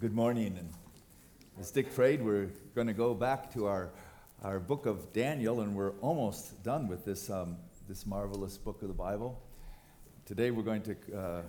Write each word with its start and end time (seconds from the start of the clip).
Good 0.00 0.14
morning. 0.14 0.56
And 0.56 0.68
as 1.58 1.72
Dick 1.72 1.92
prayed, 1.92 2.22
we're 2.22 2.50
going 2.76 2.86
to 2.86 2.92
go 2.92 3.14
back 3.14 3.52
to 3.54 3.66
our, 3.66 3.90
our 4.44 4.60
book 4.60 4.86
of 4.86 5.12
Daniel, 5.12 5.60
and 5.60 5.74
we're 5.74 5.90
almost 6.00 6.62
done 6.62 6.86
with 6.86 7.04
this, 7.04 7.28
um, 7.28 7.56
this 7.88 8.06
marvelous 8.06 8.56
book 8.56 8.80
of 8.82 8.86
the 8.86 8.94
Bible. 8.94 9.42
Today 10.24 10.52
we're 10.52 10.62
going 10.62 10.82
to 10.82 10.96
uh, 11.16 11.42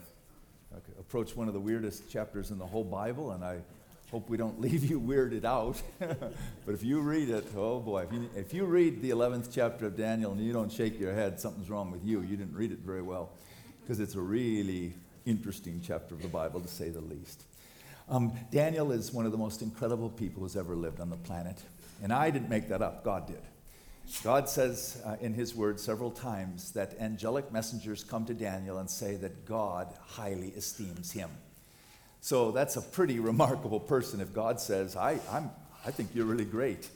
approach 1.00 1.36
one 1.36 1.48
of 1.48 1.54
the 1.54 1.60
weirdest 1.60 2.10
chapters 2.10 2.50
in 2.50 2.58
the 2.58 2.66
whole 2.66 2.84
Bible, 2.84 3.34
and 3.34 3.44
I 3.44 3.60
hope 4.10 4.28
we 4.32 4.38
don't 4.38 4.60
leave 4.62 4.84
you 4.84 5.00
weirded 5.00 5.46
out. 5.46 5.80
but 6.00 6.74
if 6.74 6.84
you 6.84 7.02
read 7.02 7.30
it, 7.30 7.46
oh 7.56 7.80
boy, 7.80 8.08
if 8.10 8.12
you, 8.12 8.30
if 8.36 8.52
you 8.52 8.66
read 8.66 9.04
the 9.04 9.12
11th 9.12 9.50
chapter 9.54 9.86
of 9.86 9.96
Daniel 9.96 10.32
and 10.32 10.42
you 10.42 10.54
don't 10.54 10.72
shake 10.72 11.00
your 11.00 11.14
head, 11.14 11.40
something's 11.40 11.70
wrong 11.70 11.92
with 11.92 12.04
you. 12.04 12.22
You 12.22 12.36
didn't 12.36 12.56
read 12.56 12.72
it 12.72 12.80
very 12.80 13.04
well, 13.04 13.30
because 13.82 14.00
it's 14.00 14.16
a 14.16 14.22
really 14.22 14.96
interesting 15.28 15.82
chapter 15.86 16.16
of 16.16 16.24
the 16.24 16.30
Bible, 16.30 16.62
to 16.62 16.68
say 16.68 16.90
the 16.90 17.00
least. 17.00 17.44
Um, 18.10 18.34
Daniel 18.50 18.92
is 18.92 19.14
one 19.14 19.28
of 19.28 19.32
the 19.32 19.38
most 19.38 19.62
incredible 19.62 20.10
people 20.10 20.42
who's 20.42 20.56
ever 20.56 20.76
lived 20.76 21.00
on 21.00 21.12
the 21.12 21.18
planet. 21.18 21.62
And 22.02 22.12
I 22.12 22.32
didn't 22.32 22.50
make 22.50 22.68
that 22.70 22.82
up, 22.82 23.04
God 23.04 23.28
did. 23.28 23.42
God 24.24 24.50
says 24.50 25.00
uh, 25.06 25.18
in 25.22 25.36
his 25.36 25.54
word 25.54 25.80
several 25.80 26.10
times 26.10 26.72
that 26.72 27.00
angelic 27.00 27.52
messengers 27.52 28.04
come 28.04 28.26
to 28.26 28.34
Daniel 28.34 28.80
and 28.80 28.90
say 28.90 29.16
that 29.18 29.46
God 29.46 29.94
highly 30.02 30.48
esteems 30.50 31.12
him. 31.12 31.30
So 32.20 32.52
that's 32.52 32.78
a 32.78 32.82
pretty 32.82 33.20
remarkable 33.20 33.80
person 33.80 34.20
if 34.22 34.34
God 34.34 34.60
says, 34.60 34.96
I, 34.96 35.20
I'm, 35.32 35.52
I 35.86 35.92
think 35.92 36.10
you're 36.16 36.26
really 36.26 36.46
great. 36.46 36.90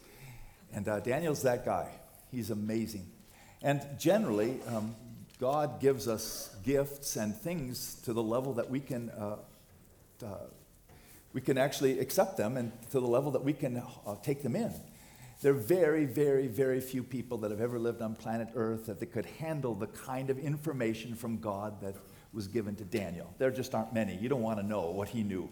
And 0.73 0.87
uh, 0.87 0.99
Daniel's 1.01 1.43
that 1.43 1.63
guy. 1.63 1.89
He's 2.31 2.49
amazing. 2.49 3.05
And 3.61 3.85
generally, 3.99 4.59
um, 4.67 4.95
God 5.39 5.79
gives 5.79 6.07
us 6.07 6.55
gifts 6.63 7.15
and 7.17 7.35
things 7.35 8.01
to 8.05 8.13
the 8.13 8.23
level 8.23 8.53
that 8.53 8.71
we 8.71 8.79
can 8.79 9.11
uh, 9.11 9.35
uh 10.25 10.27
we 11.33 11.41
can 11.41 11.57
actually 11.57 11.99
accept 11.99 12.37
them 12.37 12.57
and 12.57 12.71
to 12.91 12.99
the 12.99 13.07
level 13.07 13.31
that 13.31 13.43
we 13.43 13.53
can 13.53 13.77
uh, 13.77 14.15
take 14.23 14.43
them 14.43 14.55
in. 14.55 14.73
There 15.41 15.51
are 15.51 15.55
very, 15.55 16.05
very, 16.05 16.47
very 16.47 16.79
few 16.79 17.03
people 17.03 17.39
that 17.39 17.51
have 17.51 17.59
ever 17.59 17.77
lived 17.77 18.01
on 18.01 18.15
planet 18.15 18.49
Earth 18.55 18.85
that 18.85 19.05
could 19.11 19.25
handle 19.25 19.75
the 19.75 19.87
kind 19.87 20.29
of 20.29 20.39
information 20.39 21.15
from 21.15 21.39
God 21.39 21.81
that 21.81 21.95
was 22.31 22.47
given 22.47 22.75
to 22.77 22.85
Daniel. 22.85 23.33
There 23.39 23.51
just 23.51 23.75
aren't 23.75 23.93
many. 23.93 24.15
You 24.15 24.29
don't 24.29 24.41
want 24.41 24.59
to 24.59 24.65
know 24.65 24.91
what 24.91 25.09
he 25.09 25.21
knew. 25.21 25.49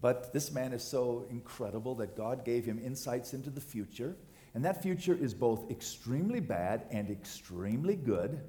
But 0.00 0.32
this 0.32 0.52
man 0.52 0.72
is 0.72 0.84
so 0.84 1.26
incredible 1.30 1.94
that 1.96 2.16
God 2.16 2.44
gave 2.44 2.64
him 2.64 2.78
insights 2.84 3.32
into 3.32 3.50
the 3.50 3.60
future. 3.60 4.14
And 4.54 4.64
that 4.64 4.82
future 4.82 5.16
is 5.18 5.34
both 5.34 5.70
extremely 5.70 6.40
bad 6.40 6.84
and 6.90 7.10
extremely 7.10 7.96
good. 7.96 8.40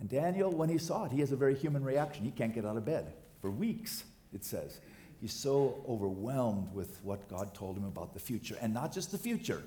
And 0.00 0.08
Daniel, 0.08 0.50
when 0.50 0.68
he 0.68 0.78
saw 0.78 1.04
it, 1.04 1.12
he 1.12 1.20
has 1.20 1.32
a 1.32 1.36
very 1.36 1.54
human 1.54 1.84
reaction. 1.84 2.24
He 2.24 2.30
can't 2.30 2.54
get 2.54 2.64
out 2.64 2.76
of 2.76 2.84
bed 2.84 3.12
for 3.40 3.50
weeks, 3.50 4.04
it 4.32 4.44
says. 4.44 4.80
He's 5.24 5.32
so 5.32 5.82
overwhelmed 5.88 6.74
with 6.74 7.02
what 7.02 7.30
God 7.30 7.54
told 7.54 7.78
him 7.78 7.86
about 7.86 8.12
the 8.12 8.20
future. 8.20 8.58
And 8.60 8.74
not 8.74 8.92
just 8.92 9.10
the 9.10 9.16
future, 9.16 9.62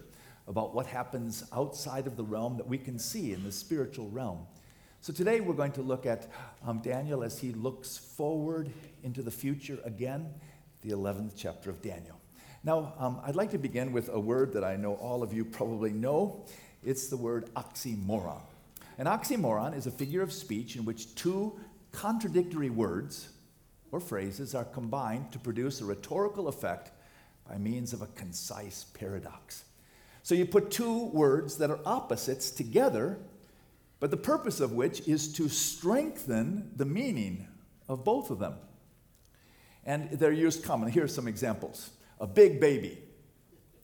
about 0.47 0.75
what 0.75 0.86
happens 0.86 1.44
outside 1.52 2.05
of 2.05 2.16
the 2.16 2.23
realm 2.23 2.58
that 2.58 2.67
we 2.67 2.77
can 2.77 3.00
see 3.00 3.33
in 3.33 3.44
the 3.44 3.52
spiritual 3.52 4.08
realm. 4.11 4.45
So 5.02 5.11
today 5.11 5.39
we're 5.39 5.55
going 5.55 5.72
to 5.72 5.81
look 5.81 6.05
at 6.05 6.31
um, 6.63 6.78
Daniel 6.83 7.23
as 7.23 7.39
he 7.39 7.53
looks 7.53 7.97
forward 7.97 8.69
into 9.02 9.23
the 9.23 9.31
future 9.31 9.80
again, 9.83 10.31
the 10.83 10.91
11th 10.91 11.31
chapter 11.35 11.72
of 11.72 11.81
Daniel. 11.81 12.19
Now, 12.63 12.94
um, 13.00 13.19
I'd 13.25 13.35
like 13.35 13.50
to 13.50 13.58
begin 13.58 13.91
with 13.91 14.09
a 14.09 14.19
word 14.19 14.53
that 14.53 14.63
I 14.63 14.75
know 14.75 14.94
all 14.94 15.23
of 15.23 15.33
you 15.33 15.44
probably 15.44 15.89
know. 15.89 16.45
It's 16.85 17.08
the 17.08 17.17
word 17.17 17.50
oxymoron. 17.55 18.41
An 19.00 19.08
oxymoron 19.08 19.75
is 19.75 19.88
a 19.88 19.91
figure 19.91 20.22
of 20.22 20.31
speech 20.31 20.75
in 20.75 20.85
which 20.85 21.16
two 21.16 21.59
contradictory 21.91 22.69
words 22.69 23.30
or 23.91 23.99
phrases 23.99 24.53
are 24.53 24.66
combined 24.66 25.31
to 25.31 25.39
produce 25.39 25.81
a 25.81 25.85
rhetorical 25.85 26.47
effect 26.47 26.91
by 27.47 27.57
means 27.57 27.94
of 27.94 28.02
a 28.02 28.07
concise 28.07 28.85
paradox. 28.94 29.63
So 30.23 30.35
you 30.35 30.45
put 30.45 30.71
two 30.71 31.05
words 31.05 31.57
that 31.57 31.71
are 31.71 31.79
opposites 31.85 32.52
together, 32.52 33.17
but 34.00 34.12
the 34.12 34.17
purpose 34.17 34.59
of 34.59 34.73
which 34.73 35.07
is 35.07 35.31
to 35.34 35.47
strengthen 35.47 36.72
the 36.75 36.85
meaning 36.85 37.47
of 37.88 38.03
both 38.03 38.29
of 38.29 38.39
them. 38.39 38.56
And 39.85 40.12
they're 40.12 40.33
used 40.33 40.66
commonly. 40.66 40.91
Here 40.91 41.06
are 41.06 41.07
some 41.07 41.28
examples 41.28 41.91
a 42.19 42.28
big 42.28 42.59
baby. 42.59 42.97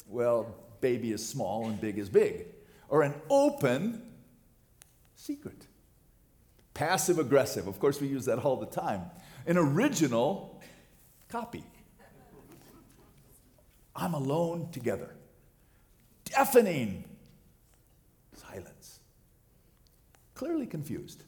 Well, 0.07 0.53
baby 0.81 1.11
is 1.11 1.25
small 1.25 1.67
and 1.67 1.79
big 1.79 1.97
is 1.97 2.09
big. 2.09 2.47
Or 2.89 3.03
an 3.03 3.13
open 3.29 4.01
secret. 5.15 5.67
Passive 6.73 7.19
aggressive. 7.19 7.67
Of 7.67 7.79
course, 7.79 8.01
we 8.01 8.07
use 8.07 8.25
that 8.25 8.39
all 8.39 8.57
the 8.57 8.65
time 8.65 9.03
an 9.45 9.57
original 9.57 10.61
copy. 11.29 11.63
I'm 13.95 14.13
alone 14.13 14.69
together. 14.71 15.15
Deafening 16.25 17.05
silence. 18.33 18.99
Clearly 20.33 20.65
confused. 20.65 21.23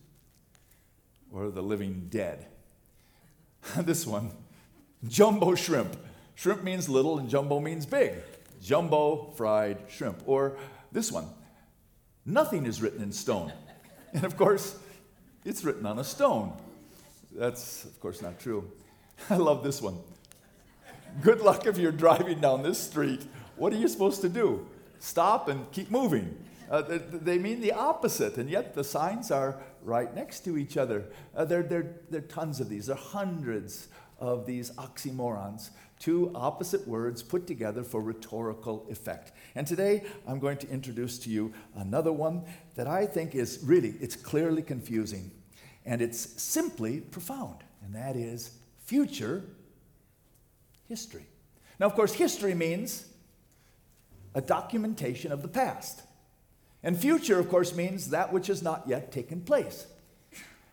Or 1.32 1.50
the 1.50 1.62
living 1.62 2.08
dead. 2.10 2.48
this 3.78 4.06
one, 4.06 4.32
jumbo 5.08 5.56
shrimp. 5.56 5.96
Shrimp 6.36 6.64
means 6.64 6.90
little 6.90 7.20
and 7.20 7.30
jumbo 7.30 7.60
means 7.60 7.86
big. 7.86 8.14
Jumbo 8.62 9.32
fried 9.36 9.78
shrimp. 9.88 10.24
Or 10.26 10.58
this 10.92 11.12
one, 11.12 11.28
nothing 12.26 12.66
is 12.66 12.82
written 12.82 13.02
in 13.02 13.12
stone. 13.12 13.52
And 14.14 14.24
of 14.24 14.38
course, 14.38 14.80
it's 15.44 15.66
written 15.66 15.86
on 15.86 16.00
a 16.00 16.04
stone. 16.06 16.54
That's, 17.36 17.84
of 17.84 18.00
course, 18.00 18.22
not 18.22 18.40
true. 18.40 18.72
I 19.30 19.36
love 19.36 19.64
this 19.64 19.82
one. 19.82 20.00
Good 21.22 21.42
luck 21.42 21.66
if 21.66 21.78
you're 21.78 21.92
driving 21.92 22.40
down 22.40 22.64
this 22.64 22.80
street. 22.80 23.26
What 23.58 23.74
are 23.74 23.78
you 23.78 23.88
supposed 23.88 24.22
to 24.22 24.30
do? 24.30 24.66
Stop 25.00 25.50
and 25.50 25.70
keep 25.72 25.92
moving. 25.92 26.38
Uh, 26.70 26.82
they, 26.82 26.98
they, 26.98 27.38
mean 27.38 27.62
the 27.62 27.72
opposite, 27.72 28.38
and 28.38 28.50
yet 28.50 28.74
the 28.74 28.84
signs 28.84 29.32
are 29.32 29.62
right 29.84 30.16
next 30.16 30.40
to 30.46 30.58
each 30.58 30.78
other. 30.78 31.06
Uh, 31.36 31.46
there, 31.46 31.62
there, 31.62 31.98
there 32.10 32.22
are 32.22 32.24
tons 32.24 32.60
of 32.60 32.70
these. 32.70 32.88
There 32.88 32.96
are 32.96 33.00
hundreds 33.00 33.88
of 34.20 34.46
these 34.46 34.72
oxymorons, 34.72 35.70
two 36.00 36.32
opposite 36.34 36.88
words 36.88 37.22
put 37.22 37.46
together 37.46 37.84
for 37.84 38.02
rhetorical 38.02 38.86
effect. 38.90 39.32
And 39.54 39.68
today 39.68 40.04
I'm 40.28 40.40
going 40.40 40.58
to 40.58 40.70
introduce 40.70 41.20
to 41.20 41.30
you 41.30 41.54
another 41.76 42.12
one 42.12 42.44
that 42.76 42.88
I 42.88 43.06
think 43.06 43.36
is 43.36 43.60
really, 43.64 43.96
it's 44.00 44.16
clearly 44.16 44.64
confusing 44.64 45.32
and 45.86 46.02
it's 46.02 46.42
simply 46.42 47.00
profound, 47.00 47.64
and 47.84 47.94
that 47.96 48.16
is 48.16 48.52
future 48.86 49.44
history. 50.88 51.26
Now, 51.80 51.88
of 51.88 51.96
course, 51.96 52.14
history 52.14 52.56
means 52.56 53.08
a 54.34 54.42
documentation 54.42 55.32
of 55.32 55.42
the 55.42 55.48
past. 55.48 56.02
And 56.84 56.98
future, 56.98 57.40
of 57.40 57.50
course, 57.50 57.76
means 57.76 58.10
that 58.10 58.32
which 58.32 58.48
has 58.48 58.62
not 58.62 58.84
yet 58.88 59.12
taken 59.12 59.42
place. 59.42 59.88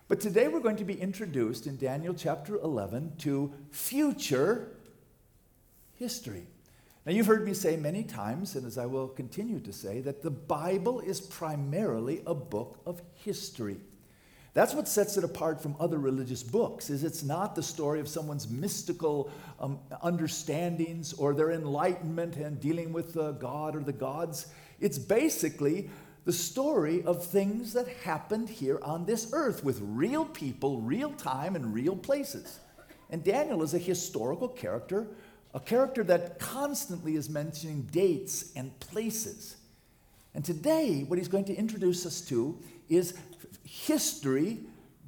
But 0.09 0.21
today 0.21 0.49
we're 0.49 0.61
going 0.61 0.77
to 0.77 0.85
be 0.85 1.01
introduced 1.01 1.67
in 1.67 1.79
Daniel 1.79 2.13
chapter 2.13 2.57
11 2.57 3.17
to 3.21 3.53
future 3.71 4.69
history. 5.99 6.47
Now, 7.07 7.13
you've 7.13 7.27
heard 7.27 7.45
me 7.45 7.55
say 7.55 7.77
many 7.77 8.05
times, 8.05 8.55
and 8.55 8.67
as 8.67 8.79
I 8.79 8.87
will 8.87 9.09
continue 9.09 9.59
to 9.61 9.73
say, 9.73 10.01
that 10.01 10.23
the 10.23 10.31
Bible 10.31 11.01
is 11.01 11.21
primarily 11.21 12.23
a 12.27 12.35
book 12.35 12.81
of 12.85 13.01
history. 13.25 13.79
That's 14.55 14.75
what 14.75 14.87
sets 14.87 15.17
it 15.17 15.25
apart 15.25 15.63
from 15.63 15.77
other 15.81 15.99
religious 15.99 16.43
books 16.43 16.91
is 16.91 17.05
it's 17.05 17.23
not 17.23 17.55
the 17.55 17.63
story 17.63 18.01
of 18.01 18.09
someone's 18.09 18.51
mystical 18.51 19.31
um, 19.59 19.79
understandings 20.03 21.15
or 21.15 21.33
their 21.33 21.53
enlightenment 21.53 22.37
and 22.37 22.61
dealing 22.61 22.93
with 22.93 23.17
uh, 23.17 23.33
God 23.33 23.75
or 23.75 23.81
the 23.81 23.93
gods. 23.93 24.49
It's 24.79 24.99
basically 24.99 25.89
the 26.27 26.35
story 26.35 27.03
of 27.05 27.25
things 27.25 27.73
that 27.73 27.89
happened 28.05 28.49
here 28.49 28.79
on 28.83 29.07
this 29.07 29.31
earth 29.33 29.65
with 29.65 29.81
real 29.81 30.27
people, 30.27 30.81
real 30.83 31.13
time, 31.13 31.57
and 31.57 31.73
real 31.73 31.97
places. 31.97 32.61
And 33.09 33.25
Daniel 33.25 33.63
is 33.63 33.73
a 33.73 33.79
historical 33.79 34.49
character, 34.49 35.07
a 35.55 35.61
character 35.61 36.05
that 36.05 36.39
constantly 36.39 37.17
is 37.17 37.31
mentioning 37.31 37.89
dates 37.91 38.53
and 38.55 38.79
places. 38.81 39.57
And 40.35 40.45
today, 40.45 41.05
what 41.09 41.19
he's 41.19 41.29
going 41.29 41.45
to 41.47 41.55
introduce 41.55 42.07
us 42.07 42.21
to 42.23 42.59
is 42.89 43.15
history, 43.73 44.61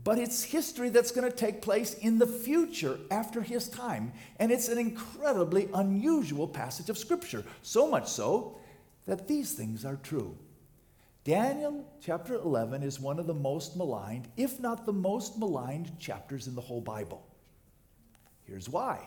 but 0.05 0.19
it's 0.19 0.43
history 0.43 0.89
that's 0.89 1.11
going 1.11 1.31
to 1.31 1.37
take 1.37 1.61
place 1.61 1.93
in 1.95 2.19
the 2.19 2.27
future 2.27 2.99
after 3.11 3.43
his 3.43 3.69
time. 3.69 4.11
And 4.39 4.51
it's 4.51 4.69
an 4.69 4.79
incredibly 4.79 5.69
unusual 5.75 6.49
passage 6.49 6.89
of 6.89 6.97
Scripture, 6.97 7.45
so 7.63 7.87
much 7.87 8.09
so 8.09 8.57
that 9.07 9.29
these 9.29 9.53
things 9.53 9.85
are 9.85 9.97
true. 9.97 10.39
Daniel 11.25 11.85
chapter 12.01 12.37
11 12.37 12.83
is 12.83 12.99
one 12.99 13.19
of 13.19 13.27
the 13.27 13.35
most 13.35 13.77
maligned, 13.77 14.29
if 14.39 14.59
not 14.59 14.87
the 14.87 14.95
most 14.95 15.39
maligned 15.39 15.99
chapters 15.99 16.47
in 16.47 16.55
the 16.55 16.63
whole 16.63 16.81
Bible. 16.81 17.27
Here's 18.47 18.71
why. 18.71 19.07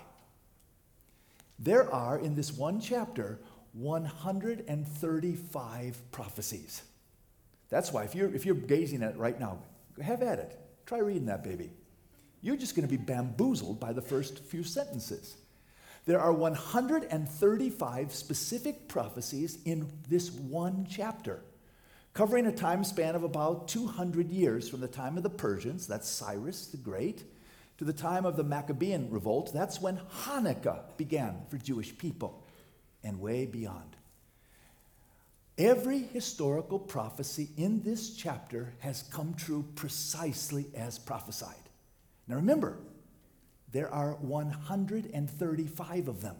There 1.57 1.91
are 1.91 2.19
in 2.19 2.35
this 2.35 2.53
one 2.53 2.79
chapter 2.79 3.39
135 3.73 6.11
prophecies. 6.11 6.83
That's 7.69 7.91
why 7.91 8.03
if 8.03 8.15
you're, 8.15 8.33
if 8.33 8.45
you're 8.45 8.55
gazing 8.55 9.03
at 9.03 9.11
it 9.11 9.17
right 9.17 9.39
now, 9.39 9.59
have 10.01 10.21
at 10.21 10.39
it. 10.39 10.59
Try 10.85 10.99
reading 10.99 11.25
that 11.25 11.43
baby. 11.43 11.71
You're 12.41 12.55
just 12.55 12.75
going 12.75 12.87
to 12.87 12.97
be 12.97 13.03
bamboozled 13.03 13.79
by 13.79 13.93
the 13.93 14.01
first 14.01 14.39
few 14.45 14.63
sentences. 14.63 15.35
There 16.05 16.21
are 16.21 16.31
135 16.31 18.13
specific 18.13 18.87
prophecies 18.87 19.57
in 19.65 19.91
this 20.07 20.31
one 20.31 20.87
chapter, 20.89 21.41
covering 22.13 22.45
a 22.45 22.51
time 22.51 22.85
span 22.85 23.15
of 23.15 23.23
about 23.23 23.67
200 23.67 24.31
years 24.31 24.69
from 24.69 24.79
the 24.79 24.87
time 24.87 25.17
of 25.17 25.23
the 25.23 25.29
Persians, 25.29 25.85
that's 25.87 26.07
Cyrus 26.07 26.67
the 26.67 26.77
Great, 26.77 27.25
to 27.77 27.83
the 27.83 27.91
time 27.91 28.25
of 28.25 28.37
the 28.37 28.43
Maccabean 28.43 29.09
revolt. 29.11 29.51
That's 29.53 29.81
when 29.81 29.99
Hanukkah 30.23 30.95
began 30.95 31.41
for 31.49 31.57
Jewish 31.57 31.97
people, 31.97 32.45
and 33.03 33.19
way 33.19 33.45
beyond. 33.45 33.96
Every 35.57 35.99
historical 35.99 36.77
prophecy 36.77 37.49
in 37.57 37.81
this 37.81 38.15
chapter 38.15 38.73
has 38.79 39.01
come 39.03 39.33
true 39.33 39.65
precisely 39.75 40.67
as 40.75 40.99
prophesied. 40.99 41.55
Now 42.27 42.35
remember, 42.35 42.77
there 43.71 43.91
are 43.91 44.13
135 44.15 46.07
of 46.07 46.21
them. 46.21 46.35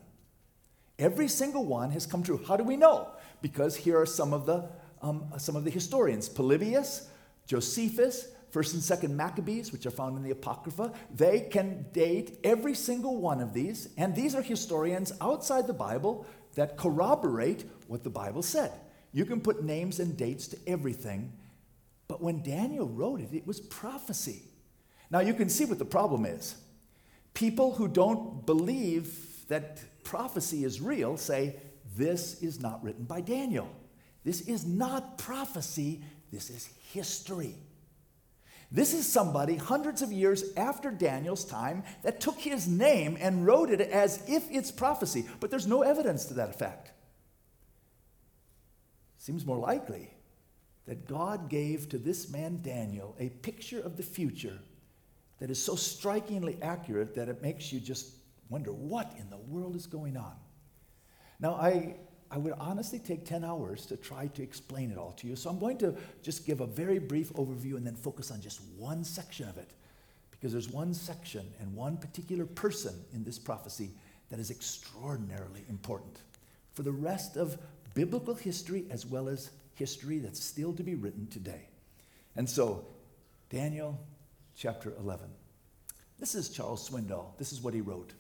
Every 1.00 1.28
single 1.28 1.66
one 1.66 1.90
has 1.92 2.06
come 2.06 2.22
true. 2.22 2.44
How 2.48 2.58
do 2.58 2.64
we 2.64 2.78
know? 2.78 3.10
Because 3.42 3.76
here 3.76 4.00
are 4.00 4.06
some 4.06 4.34
of 4.34 4.46
the, 4.46 4.70
um, 5.02 5.26
some 5.38 5.56
of 5.56 5.64
the 5.64 5.72
historians 5.72 6.30
Polybius, 6.30 7.10
Josephus, 7.48 8.30
1st 8.52 8.74
and 8.74 9.12
2nd 9.12 9.16
Maccabees, 9.16 9.72
which 9.72 9.86
are 9.88 9.92
found 9.92 10.16
in 10.16 10.24
the 10.24 10.32
Apocrypha. 10.32 10.94
They 11.14 11.42
can 11.42 11.88
date 11.92 12.40
every 12.44 12.76
single 12.76 13.18
one 13.18 13.42
of 13.42 13.54
these, 13.54 13.90
and 13.98 14.16
these 14.16 14.36
are 14.36 14.42
historians 14.44 15.12
outside 15.22 15.66
the 15.66 15.74
Bible 15.74 16.26
that 16.56 16.78
corroborate 16.78 17.66
what 17.88 18.04
the 18.04 18.10
Bible 18.10 18.44
said. 18.44 18.72
You 19.18 19.26
can 19.26 19.42
put 19.42 19.64
names 19.64 20.00
and 20.00 20.16
dates 20.16 20.48
to 20.50 20.58
everything, 20.68 21.34
but 22.08 22.22
when 22.22 22.44
Daniel 22.44 22.88
wrote 22.88 23.20
it, 23.20 23.34
it 23.34 23.48
was 23.48 23.60
prophecy. 23.60 24.44
Now 25.10 25.22
you 25.22 25.34
can 25.34 25.50
see 25.50 25.66
what 25.66 25.80
the 25.80 25.86
problem 25.86 26.24
is. 26.24 26.54
People 27.34 27.74
who 27.74 27.88
don't 27.88 28.46
believe 28.46 29.44
that 29.48 29.80
prophecy 30.04 30.64
is 30.64 30.80
real 30.80 31.18
say, 31.18 31.56
This 31.96 32.44
is 32.44 32.62
not 32.62 32.84
written 32.84 33.06
by 33.06 33.22
Daniel. 33.22 33.68
This 34.24 34.42
is 34.42 34.68
not 34.68 35.18
prophecy, 35.18 36.04
this 36.32 36.52
is 36.52 36.70
history. 36.92 37.56
This 38.72 38.94
is 38.94 39.12
somebody 39.12 39.56
hundreds 39.56 40.04
of 40.04 40.12
years 40.12 40.44
after 40.56 40.92
Daniel's 40.92 41.44
time 41.44 41.82
that 42.04 42.20
took 42.20 42.38
his 42.38 42.68
name 42.68 43.18
and 43.20 43.48
wrote 43.48 43.72
it 43.72 43.82
as 43.82 44.22
if 44.28 44.48
it's 44.52 44.70
prophecy, 44.70 45.26
but 45.40 45.50
there's 45.50 45.66
no 45.66 45.82
evidence 45.82 46.26
to 46.26 46.36
that 46.36 46.52
effect. 46.52 46.92
Seems 49.28 49.46
more 49.46 49.58
likely 49.58 50.10
that 50.86 51.06
God 51.06 51.50
gave 51.50 51.90
to 51.90 51.98
this 51.98 52.30
man 52.30 52.62
Daniel 52.62 53.14
a 53.20 53.28
picture 53.28 53.82
of 53.82 53.98
the 53.98 54.04
future 54.04 54.58
that 55.40 55.52
is 55.52 55.62
so 55.62 55.76
strikingly 55.76 56.58
accurate 56.62 57.14
that 57.16 57.28
it 57.28 57.42
makes 57.42 57.74
you 57.74 57.82
just 57.82 58.14
wonder 58.48 58.72
what 58.72 59.14
in 59.20 59.30
the 59.30 59.36
world 59.36 59.76
is 59.76 59.86
going 59.86 60.16
on. 60.16 60.32
Now, 61.42 61.56
I, 61.56 61.98
I 62.32 62.38
would 62.38 62.54
honestly 62.58 63.00
take 63.00 63.26
10 63.26 63.44
hours 63.44 63.86
to 63.88 63.98
try 63.98 64.28
to 64.28 64.42
explain 64.42 64.92
it 64.92 64.98
all 64.98 65.12
to 65.18 65.28
you, 65.28 65.36
so 65.36 65.50
I'm 65.50 65.60
going 65.60 65.78
to 65.80 65.94
just 66.24 66.48
give 66.48 66.62
a 66.62 66.66
very 66.66 66.98
brief 66.98 67.34
overview 67.34 67.76
and 67.76 67.86
then 67.86 67.96
focus 67.96 68.32
on 68.32 68.40
just 68.40 68.62
one 68.78 69.04
section 69.04 69.50
of 69.50 69.58
it, 69.58 69.72
because 70.32 70.54
there's 70.54 70.70
one 70.70 70.94
section 70.94 71.46
and 71.60 71.76
one 71.76 71.98
particular 71.98 72.46
person 72.46 72.96
in 73.14 73.26
this 73.26 73.38
prophecy 73.38 73.92
that 74.30 74.40
is 74.40 74.52
extraordinarily 74.52 75.66
important 75.68 76.22
for 76.72 76.84
the 76.84 76.92
rest 76.94 77.36
of 77.36 77.58
biblical 77.98 78.36
history 78.36 78.86
as 78.92 79.08
well 79.08 79.28
as 79.28 79.50
history 79.74 80.20
that's 80.20 80.44
still 80.44 80.72
to 80.72 80.84
be 80.84 80.94
written 80.94 81.26
today. 81.32 81.68
And 82.36 82.48
so, 82.48 82.86
Daniel 83.50 84.00
chapter 84.56 84.94
11. 85.00 85.26
This 86.20 86.36
is 86.36 86.50
Charles 86.50 86.88
Swindoll. 86.88 87.36
This 87.40 87.52
is 87.52 87.60
what 87.60 87.74
he 87.74 87.82
wrote. 87.82 88.14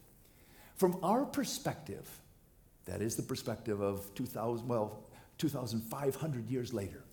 From 0.77 0.97
our 1.03 1.25
perspective, 1.25 2.09
that 2.85 3.03
is 3.03 3.15
the 3.15 3.21
perspective 3.21 3.79
of 3.79 4.11
2000, 4.15 4.67
well, 4.67 5.03
2,500 5.37 6.49
years 6.49 6.73
later, 6.73 7.03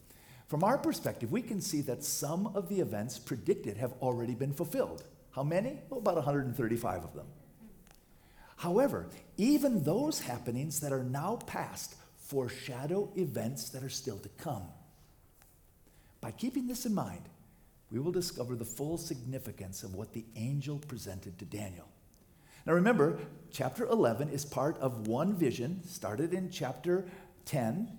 from 0.47 0.65
our 0.65 0.79
perspective, 0.79 1.31
we 1.31 1.43
can 1.43 1.61
see 1.61 1.83
that 1.83 2.03
some 2.03 2.47
of 2.55 2.71
the 2.71 2.81
events 2.81 3.19
predicted 3.19 3.77
have 3.77 3.93
already 4.01 4.35
been 4.35 4.55
fulfilled. 4.55 5.05
How 5.33 5.43
many? 5.43 5.81
Well, 5.91 6.01
about 6.01 6.15
135 6.15 7.05
of 7.05 7.13
them. 7.13 7.27
However, 8.57 9.11
even 9.37 9.85
those 9.85 10.21
happenings 10.21 10.81
that 10.81 10.95
are 10.95 11.05
now 11.05 11.37
past 11.47 11.97
foreshadow 12.25 13.11
events 13.17 13.69
that 13.71 13.83
are 13.83 13.91
still 13.91 14.19
to 14.19 14.29
come. 14.31 14.65
By 16.21 16.31
keeping 16.31 16.67
this 16.67 16.87
in 16.87 16.95
mind, 16.95 17.29
we 17.91 17.99
will 17.99 18.13
discover 18.13 18.57
the 18.57 18.65
full 18.65 18.97
significance 18.97 19.83
of 19.83 19.95
what 19.95 20.13
the 20.13 20.25
angel 20.37 20.79
presented 20.79 21.39
to 21.39 21.45
Daniel. 21.45 21.87
Now 22.67 22.73
remember, 22.73 23.19
chapter 23.53 23.87
11 23.87 24.31
is 24.31 24.45
part 24.45 24.79
of 24.79 25.07
one 25.07 25.35
vision 25.35 25.83
started 25.87 26.33
in 26.33 26.51
chapter 26.51 27.05
10, 27.45 27.99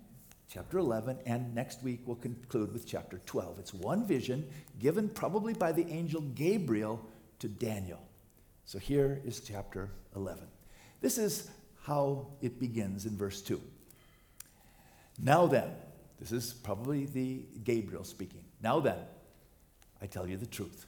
chapter 0.49 0.79
11, 0.79 1.19
and 1.27 1.53
next 1.53 1.83
week 1.83 2.01
we'll 2.05 2.15
conclude 2.15 2.73
with 2.73 2.87
chapter 2.87 3.21
12. 3.27 3.59
It's 3.59 3.73
one 3.75 4.07
vision 4.07 4.47
given 4.79 5.07
probably 5.07 5.53
by 5.53 5.71
the 5.71 5.87
angel 5.87 6.21
Gabriel 6.33 7.05
to 7.39 7.47
Daniel. 7.47 8.01
So 8.65 8.79
here 8.79 9.21
is 9.23 9.39
chapter 9.39 9.91
11. 10.15 10.47
This 10.99 11.19
is 11.19 11.51
how 11.83 12.25
it 12.41 12.59
begins 12.59 13.05
in 13.05 13.15
verse 13.15 13.43
2. 13.43 13.61
Now 15.21 15.45
then, 15.47 15.71
this 16.19 16.31
is 16.31 16.53
probably 16.53 17.05
the 17.05 17.41
Gabriel 17.63 18.03
speaking. 18.03 18.43
Now 18.61 18.79
then, 18.79 18.99
I 20.01 20.07
tell 20.07 20.27
you 20.27 20.37
the 20.37 20.45
truth. 20.45 20.85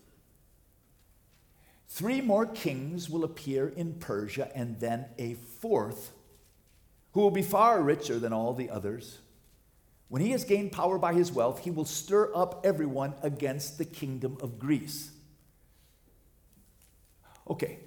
Three 1.89 2.21
more 2.21 2.45
kings 2.45 3.09
will 3.09 3.23
appear 3.23 3.69
in 3.69 3.93
Persia, 3.93 4.51
and 4.53 4.79
then 4.79 5.05
a 5.17 5.35
fourth 5.35 6.11
who 7.13 7.21
will 7.21 7.31
be 7.31 7.41
far 7.41 7.81
richer 7.81 8.19
than 8.19 8.33
all 8.33 8.53
the 8.53 8.69
others. 8.69 9.19
When 10.09 10.21
he 10.21 10.31
has 10.31 10.43
gained 10.43 10.71
power 10.71 10.97
by 10.97 11.13
his 11.13 11.31
wealth, 11.31 11.63
he 11.63 11.71
will 11.71 11.85
stir 11.85 12.31
up 12.35 12.65
everyone 12.65 13.15
against 13.21 13.77
the 13.77 13.85
kingdom 13.85 14.37
of 14.41 14.59
Greece. 14.59 15.11
Okay, 17.49 17.79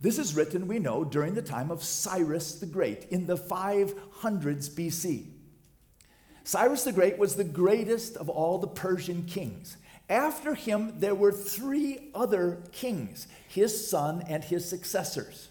this 0.00 0.18
is 0.18 0.34
written, 0.34 0.66
we 0.66 0.78
know, 0.78 1.04
during 1.04 1.34
the 1.34 1.42
time 1.42 1.70
of 1.70 1.84
Cyrus 1.84 2.54
the 2.54 2.66
Great 2.66 3.04
in 3.10 3.26
the 3.26 3.36
500s 3.36 3.94
BC. 4.70 5.33
Cyrus 6.44 6.84
the 6.84 6.92
Great 6.92 7.18
was 7.18 7.36
the 7.36 7.44
greatest 7.44 8.16
of 8.16 8.28
all 8.28 8.58
the 8.58 8.68
Persian 8.68 9.24
kings. 9.24 9.78
After 10.10 10.54
him, 10.54 11.00
there 11.00 11.14
were 11.14 11.32
three 11.32 12.10
other 12.14 12.62
kings, 12.70 13.26
his 13.48 13.88
son 13.88 14.22
and 14.28 14.44
his 14.44 14.68
successors. 14.68 15.48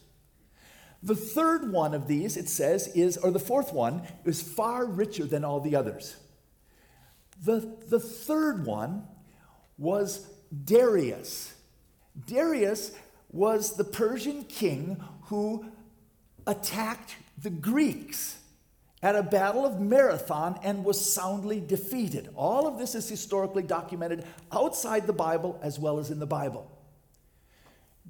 The 1.02 1.16
third 1.16 1.74
one 1.74 1.96
of 1.96 2.08
these, 2.08 2.38
it 2.38 2.48
says, 2.48 2.88
is, 2.96 3.18
or 3.18 3.32
the 3.32 3.40
fourth 3.40 3.74
one, 3.74 4.04
is 4.24 4.42
far 4.42 4.86
richer 4.86 5.26
than 5.26 5.44
all 5.44 5.60
the 5.60 5.76
others. 5.76 6.16
The, 7.44 7.76
the 7.90 8.00
third 8.00 8.66
one 8.66 9.04
was 9.78 10.28
Darius. 10.64 11.56
Darius 12.28 12.92
was 13.32 13.76
the 13.76 13.84
Persian 13.84 14.44
king 14.44 15.04
who 15.24 15.66
attacked 16.46 17.16
the 17.42 17.50
Greeks 17.50 18.38
at 19.04 19.18
a 19.18 19.22
battle 19.22 19.66
of 19.66 19.82
Marathon 19.82 20.58
and 20.64 20.86
was 20.86 21.14
soundly 21.14 21.60
defeated. 21.60 22.30
All 22.36 22.66
of 22.66 22.80
this 22.80 22.96
is 22.96 23.08
historically 23.10 23.62
documented 23.62 24.24
outside 24.52 25.06
the 25.06 25.14
Bible 25.14 25.60
as 25.62 25.78
well 25.78 26.00
as 26.00 26.10
in 26.10 26.20
the 26.20 26.26
Bible. 26.26 26.72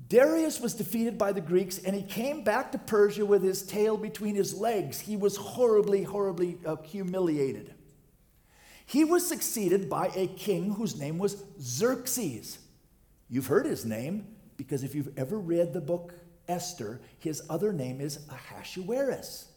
Darius 0.07 0.59
was 0.59 0.75
defeated 0.75 1.17
by 1.17 1.31
the 1.31 1.41
Greeks 1.41 1.79
and 1.79 1.95
he 1.95 2.03
came 2.03 2.43
back 2.43 2.71
to 2.71 2.77
Persia 2.77 3.25
with 3.25 3.41
his 3.41 3.63
tail 3.63 3.97
between 3.97 4.35
his 4.35 4.53
legs. 4.53 4.99
He 4.99 5.17
was 5.17 5.35
horribly, 5.35 6.03
horribly 6.03 6.59
uh, 6.63 6.75
humiliated. 6.83 7.73
He 8.85 9.03
was 9.03 9.27
succeeded 9.27 9.89
by 9.89 10.11
a 10.15 10.27
king 10.27 10.73
whose 10.73 10.99
name 10.99 11.17
was 11.17 11.43
Xerxes. 11.59 12.59
You've 13.29 13.47
heard 13.47 13.65
his 13.65 13.83
name 13.83 14.27
because 14.57 14.83
if 14.83 14.93
you've 14.93 15.17
ever 15.17 15.39
read 15.39 15.73
the 15.73 15.81
book 15.81 16.13
Esther, 16.47 17.01
his 17.17 17.41
other 17.49 17.73
name 17.73 17.99
is 17.99 18.19
Ahasuerus. 18.29 19.52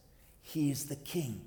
He's 0.49 0.85
the 0.85 0.95
king. 0.95 1.41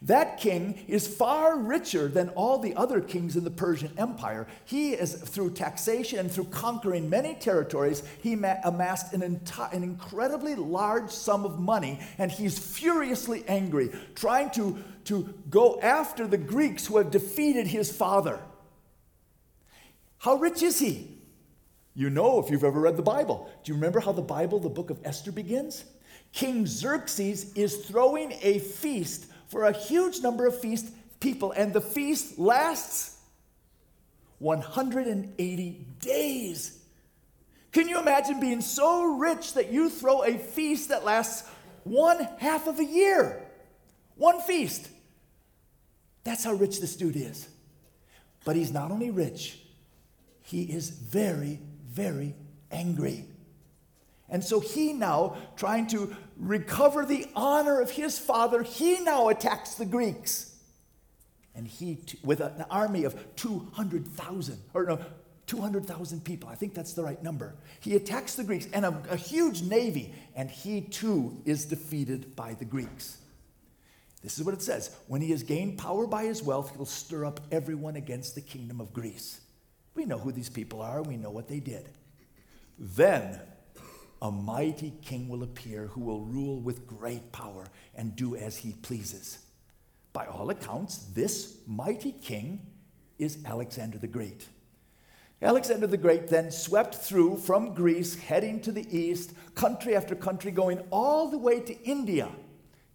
That 0.00 0.40
king 0.40 0.82
is 0.88 1.06
far 1.06 1.58
richer 1.58 2.08
than 2.08 2.30
all 2.30 2.58
the 2.58 2.74
other 2.74 3.02
kings 3.02 3.36
in 3.36 3.44
the 3.44 3.50
Persian 3.50 3.92
Empire. 3.98 4.46
He 4.64 4.92
is, 4.92 5.12
through 5.14 5.50
taxation 5.50 6.18
and 6.18 6.32
through 6.32 6.46
conquering 6.46 7.10
many 7.10 7.34
territories, 7.34 8.02
he 8.22 8.32
amassed 8.32 9.12
an, 9.12 9.20
enti- 9.20 9.72
an 9.74 9.82
incredibly 9.82 10.54
large 10.54 11.10
sum 11.10 11.44
of 11.44 11.60
money, 11.60 12.00
and 12.16 12.32
he's 12.32 12.58
furiously 12.58 13.44
angry, 13.46 13.90
trying 14.14 14.50
to, 14.52 14.82
to 15.04 15.34
go 15.50 15.78
after 15.82 16.26
the 16.26 16.38
Greeks 16.38 16.86
who 16.86 16.96
have 16.96 17.10
defeated 17.10 17.66
his 17.66 17.92
father. 17.94 18.40
How 20.16 20.36
rich 20.36 20.62
is 20.62 20.78
he? 20.78 21.18
You 21.92 22.08
know 22.08 22.38
if 22.38 22.50
you've 22.50 22.64
ever 22.64 22.80
read 22.80 22.96
the 22.96 23.02
Bible. 23.02 23.50
Do 23.62 23.72
you 23.72 23.74
remember 23.74 24.00
how 24.00 24.12
the 24.12 24.22
Bible, 24.22 24.58
the 24.58 24.70
book 24.70 24.88
of 24.88 24.98
Esther, 25.04 25.32
begins? 25.32 25.84
King 26.32 26.66
Xerxes 26.66 27.52
is 27.54 27.84
throwing 27.86 28.32
a 28.42 28.58
feast 28.58 29.26
for 29.48 29.64
a 29.64 29.72
huge 29.72 30.20
number 30.20 30.46
of 30.46 30.60
feast 30.60 30.88
people, 31.18 31.52
and 31.52 31.72
the 31.72 31.80
feast 31.80 32.38
lasts 32.38 33.18
180 34.38 35.86
days. 36.00 36.78
Can 37.72 37.88
you 37.88 38.00
imagine 38.00 38.40
being 38.40 38.60
so 38.60 39.04
rich 39.16 39.54
that 39.54 39.70
you 39.72 39.90
throw 39.90 40.24
a 40.24 40.38
feast 40.38 40.88
that 40.88 41.04
lasts 41.04 41.48
one 41.84 42.26
half 42.38 42.66
of 42.66 42.78
a 42.78 42.84
year? 42.84 43.42
One 44.16 44.40
feast. 44.40 44.88
That's 46.24 46.44
how 46.44 46.52
rich 46.52 46.80
this 46.80 46.96
dude 46.96 47.16
is. 47.16 47.48
But 48.44 48.56
he's 48.56 48.72
not 48.72 48.90
only 48.90 49.10
rich, 49.10 49.60
he 50.42 50.62
is 50.62 50.90
very, 50.90 51.60
very 51.86 52.34
angry. 52.70 53.24
And 54.30 54.44
so 54.44 54.60
he 54.60 54.92
now, 54.92 55.36
trying 55.56 55.88
to 55.88 56.14
recover 56.36 57.04
the 57.04 57.26
honor 57.34 57.80
of 57.80 57.90
his 57.90 58.18
father, 58.18 58.62
he 58.62 59.00
now 59.00 59.28
attacks 59.28 59.74
the 59.74 59.86
Greeks. 59.86 60.54
And 61.54 61.66
he, 61.66 61.98
with 62.22 62.40
an 62.40 62.64
army 62.70 63.04
of 63.04 63.36
200,000, 63.36 64.58
or 64.72 64.84
no, 64.84 65.00
200,000 65.46 66.24
people, 66.24 66.48
I 66.48 66.54
think 66.54 66.74
that's 66.74 66.92
the 66.92 67.02
right 67.02 67.20
number. 67.24 67.56
He 67.80 67.96
attacks 67.96 68.36
the 68.36 68.44
Greeks 68.44 68.68
and 68.72 68.84
a, 68.84 69.02
a 69.10 69.16
huge 69.16 69.62
navy, 69.62 70.14
and 70.36 70.48
he 70.48 70.80
too 70.80 71.42
is 71.44 71.64
defeated 71.64 72.36
by 72.36 72.54
the 72.54 72.64
Greeks. 72.64 73.18
This 74.22 74.38
is 74.38 74.44
what 74.44 74.54
it 74.54 74.62
says 74.62 74.94
When 75.08 75.20
he 75.20 75.30
has 75.32 75.42
gained 75.42 75.76
power 75.76 76.06
by 76.06 76.24
his 76.24 76.42
wealth, 76.42 76.76
he'll 76.76 76.86
stir 76.86 77.24
up 77.24 77.40
everyone 77.50 77.96
against 77.96 78.36
the 78.36 78.40
kingdom 78.40 78.80
of 78.80 78.92
Greece. 78.92 79.40
We 79.94 80.04
know 80.04 80.18
who 80.18 80.30
these 80.30 80.48
people 80.48 80.80
are, 80.82 81.02
we 81.02 81.16
know 81.16 81.30
what 81.30 81.48
they 81.48 81.58
did. 81.58 81.88
Then 82.78 83.40
a 84.22 84.30
mighty 84.30 84.92
king 85.02 85.28
will 85.28 85.42
appear 85.42 85.86
who 85.86 86.00
will 86.00 86.20
rule 86.20 86.60
with 86.60 86.86
great 86.86 87.32
power 87.32 87.66
and 87.94 88.16
do 88.16 88.36
as 88.36 88.58
he 88.58 88.72
pleases. 88.72 89.38
By 90.12 90.26
all 90.26 90.50
accounts, 90.50 90.98
this 91.14 91.58
mighty 91.66 92.12
king 92.12 92.60
is 93.18 93.38
Alexander 93.44 93.98
the 93.98 94.08
Great. 94.08 94.48
Alexander 95.42 95.86
the 95.86 95.96
Great 95.96 96.28
then 96.28 96.50
swept 96.50 96.94
through 96.94 97.38
from 97.38 97.74
Greece, 97.74 98.14
heading 98.14 98.60
to 98.60 98.72
the 98.72 98.86
east, 98.96 99.32
country 99.54 99.96
after 99.96 100.14
country, 100.14 100.50
going 100.50 100.80
all 100.90 101.28
the 101.28 101.38
way 101.38 101.60
to 101.60 101.82
India, 101.82 102.28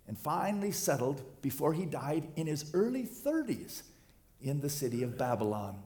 and 0.08 0.18
finally 0.18 0.72
settled 0.72 1.24
before 1.42 1.74
he 1.74 1.86
died 1.86 2.28
in 2.36 2.46
his 2.46 2.70
early 2.76 3.04
30s 3.04 3.82
in 4.42 4.62
the 4.62 4.70
city 4.70 5.02
of 5.02 5.18
Babylon. 5.18 5.82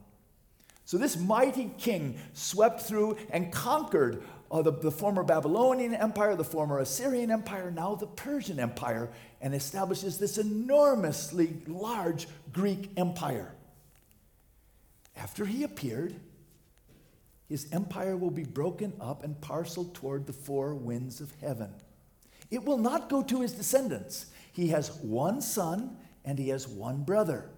So, 0.84 0.98
this 0.98 1.16
mighty 1.16 1.70
king 1.78 2.18
swept 2.34 2.82
through 2.82 3.16
and 3.30 3.52
conquered 3.52 4.22
uh, 4.50 4.62
the, 4.62 4.72
the 4.72 4.90
former 4.90 5.22
Babylonian 5.22 5.94
Empire, 5.94 6.34
the 6.34 6.44
former 6.44 6.78
Assyrian 6.78 7.30
Empire, 7.30 7.70
now 7.70 7.94
the 7.94 8.06
Persian 8.06 8.58
Empire, 8.58 9.10
and 9.40 9.54
establishes 9.54 10.18
this 10.18 10.38
enormously 10.38 11.56
large 11.66 12.26
Greek 12.52 12.90
empire. 12.96 13.54
After 15.16 15.44
he 15.44 15.62
appeared, 15.62 16.16
his 17.48 17.68
empire 17.72 18.16
will 18.16 18.30
be 18.30 18.44
broken 18.44 18.92
up 19.00 19.22
and 19.22 19.40
parceled 19.40 19.94
toward 19.94 20.26
the 20.26 20.32
four 20.32 20.74
winds 20.74 21.20
of 21.20 21.32
heaven. 21.40 21.70
It 22.50 22.64
will 22.64 22.78
not 22.78 23.08
go 23.08 23.22
to 23.22 23.40
his 23.40 23.52
descendants. 23.52 24.26
He 24.52 24.68
has 24.68 24.92
one 24.96 25.40
son 25.40 25.96
and 26.24 26.38
he 26.38 26.48
has 26.48 26.66
one 26.66 27.02
brother. 27.02 27.48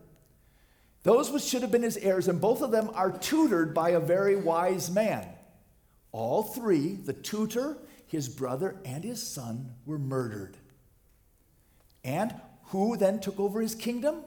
Those 1.02 1.30
which 1.30 1.42
should 1.42 1.62
have 1.62 1.72
been 1.72 1.82
his 1.82 1.96
heirs, 1.96 2.28
and 2.28 2.40
both 2.40 2.62
of 2.62 2.70
them 2.70 2.90
are 2.94 3.11
tutored 3.11 3.75
by 3.75 3.90
a 3.90 4.00
very 4.00 4.37
wise 4.37 4.90
man. 4.90 5.26
All 6.12 6.42
three, 6.42 6.95
the 6.95 7.14
tutor, 7.14 7.78
his 8.07 8.28
brother, 8.28 8.76
and 8.85 9.02
his 9.02 9.23
son, 9.23 9.75
were 9.87 9.99
murdered. 9.99 10.59
And 12.04 12.35
who 12.66 12.97
then 12.97 13.21
took 13.21 13.40
over 13.40 13.61
his 13.61 13.75
kingdom? 13.75 14.23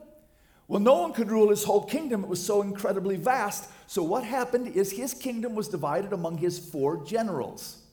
Well, 0.68 0.80
no 0.80 0.96
one 1.02 1.14
could 1.14 1.30
rule 1.30 1.50
his 1.50 1.64
whole 1.64 1.84
kingdom. 1.84 2.24
It 2.24 2.30
was 2.30 2.44
so 2.44 2.64
incredibly 2.64 3.18
vast. 3.18 3.70
So, 3.88 4.02
what 4.02 4.24
happened 4.24 4.70
is 4.70 4.92
his 4.92 5.14
kingdom 5.14 5.54
was 5.54 5.68
divided 5.68 6.12
among 6.12 6.40
his 6.40 6.58
four 6.58 7.06
generals. 7.06 7.84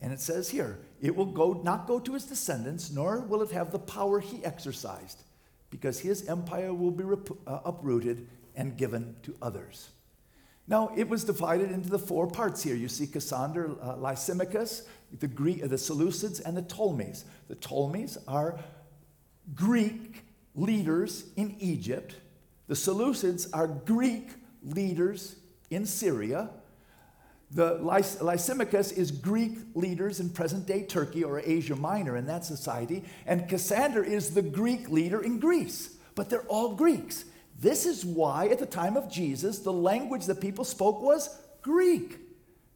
And 0.00 0.12
it 0.12 0.20
says 0.20 0.50
here, 0.50 0.78
it 1.00 1.14
will 1.14 1.26
go, 1.26 1.60
not 1.64 1.86
go 1.86 2.00
to 2.00 2.14
his 2.14 2.24
descendants, 2.24 2.90
nor 2.90 3.20
will 3.20 3.42
it 3.42 3.52
have 3.52 3.70
the 3.70 3.78
power 3.78 4.20
he 4.20 4.44
exercised, 4.44 5.22
because 5.70 6.00
his 6.00 6.28
empire 6.28 6.74
will 6.74 6.90
be 6.90 7.04
rep- 7.04 7.30
uh, 7.46 7.60
uprooted 7.64 8.28
and 8.56 8.76
given 8.76 9.16
to 9.22 9.34
others. 9.40 9.90
Now, 10.68 10.90
it 10.96 11.08
was 11.08 11.22
divided 11.24 11.70
into 11.70 11.88
the 11.88 11.98
four 11.98 12.26
parts 12.26 12.62
here. 12.62 12.74
You 12.74 12.88
see 12.88 13.06
Cassander, 13.06 13.76
uh, 13.80 13.96
Lysimachus, 13.96 14.82
the, 15.12 15.28
Greek, 15.28 15.62
the 15.62 15.76
Seleucids, 15.76 16.40
and 16.44 16.56
the 16.56 16.62
Ptolemies. 16.62 17.24
The 17.48 17.54
Ptolemies 17.54 18.18
are 18.26 18.58
Greek 19.54 20.24
leaders 20.54 21.26
in 21.36 21.54
Egypt. 21.60 22.16
The 22.66 22.74
Seleucids 22.74 23.48
are 23.52 23.68
Greek 23.68 24.30
leaders 24.62 25.36
in 25.70 25.86
Syria. 25.86 26.50
The 27.52 27.74
Lys- 27.74 28.20
Lysimachus 28.20 28.90
is 28.90 29.12
Greek 29.12 29.58
leaders 29.74 30.18
in 30.18 30.30
present 30.30 30.66
day 30.66 30.82
Turkey 30.82 31.22
or 31.22 31.38
Asia 31.38 31.76
Minor 31.76 32.16
in 32.16 32.26
that 32.26 32.44
society. 32.44 33.04
And 33.24 33.48
Cassander 33.48 34.02
is 34.02 34.34
the 34.34 34.42
Greek 34.42 34.88
leader 34.88 35.22
in 35.22 35.38
Greece. 35.38 35.96
But 36.16 36.28
they're 36.28 36.46
all 36.48 36.74
Greeks. 36.74 37.24
This 37.58 37.86
is 37.86 38.04
why, 38.04 38.48
at 38.48 38.58
the 38.58 38.66
time 38.66 38.96
of 38.96 39.10
Jesus, 39.10 39.60
the 39.60 39.72
language 39.72 40.26
that 40.26 40.40
people 40.40 40.64
spoke 40.64 41.00
was 41.00 41.30
Greek, 41.62 42.18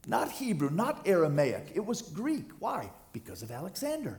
not 0.06 0.32
Hebrew, 0.32 0.70
not 0.70 1.06
Aramaic. 1.06 1.72
It 1.74 1.84
was 1.84 2.00
Greek. 2.02 2.50
Why? 2.58 2.90
Because 3.12 3.42
of 3.42 3.50
Alexander. 3.50 4.18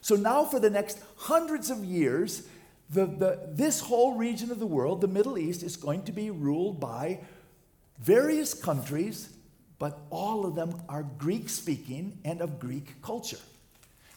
So 0.00 0.16
now, 0.16 0.44
for 0.44 0.60
the 0.60 0.70
next 0.70 0.98
hundreds 1.16 1.70
of 1.70 1.84
years, 1.84 2.48
the, 2.90 3.04
the, 3.06 3.48
this 3.50 3.80
whole 3.80 4.14
region 4.14 4.50
of 4.50 4.58
the 4.58 4.66
world, 4.66 5.00
the 5.00 5.08
Middle 5.08 5.36
East, 5.36 5.62
is 5.62 5.76
going 5.76 6.04
to 6.04 6.12
be 6.12 6.30
ruled 6.30 6.80
by 6.80 7.20
various 7.98 8.54
countries, 8.54 9.28
but 9.78 9.98
all 10.10 10.46
of 10.46 10.54
them 10.54 10.80
are 10.88 11.02
Greek 11.02 11.48
speaking 11.48 12.18
and 12.24 12.40
of 12.40 12.58
Greek 12.58 13.02
culture. 13.02 13.38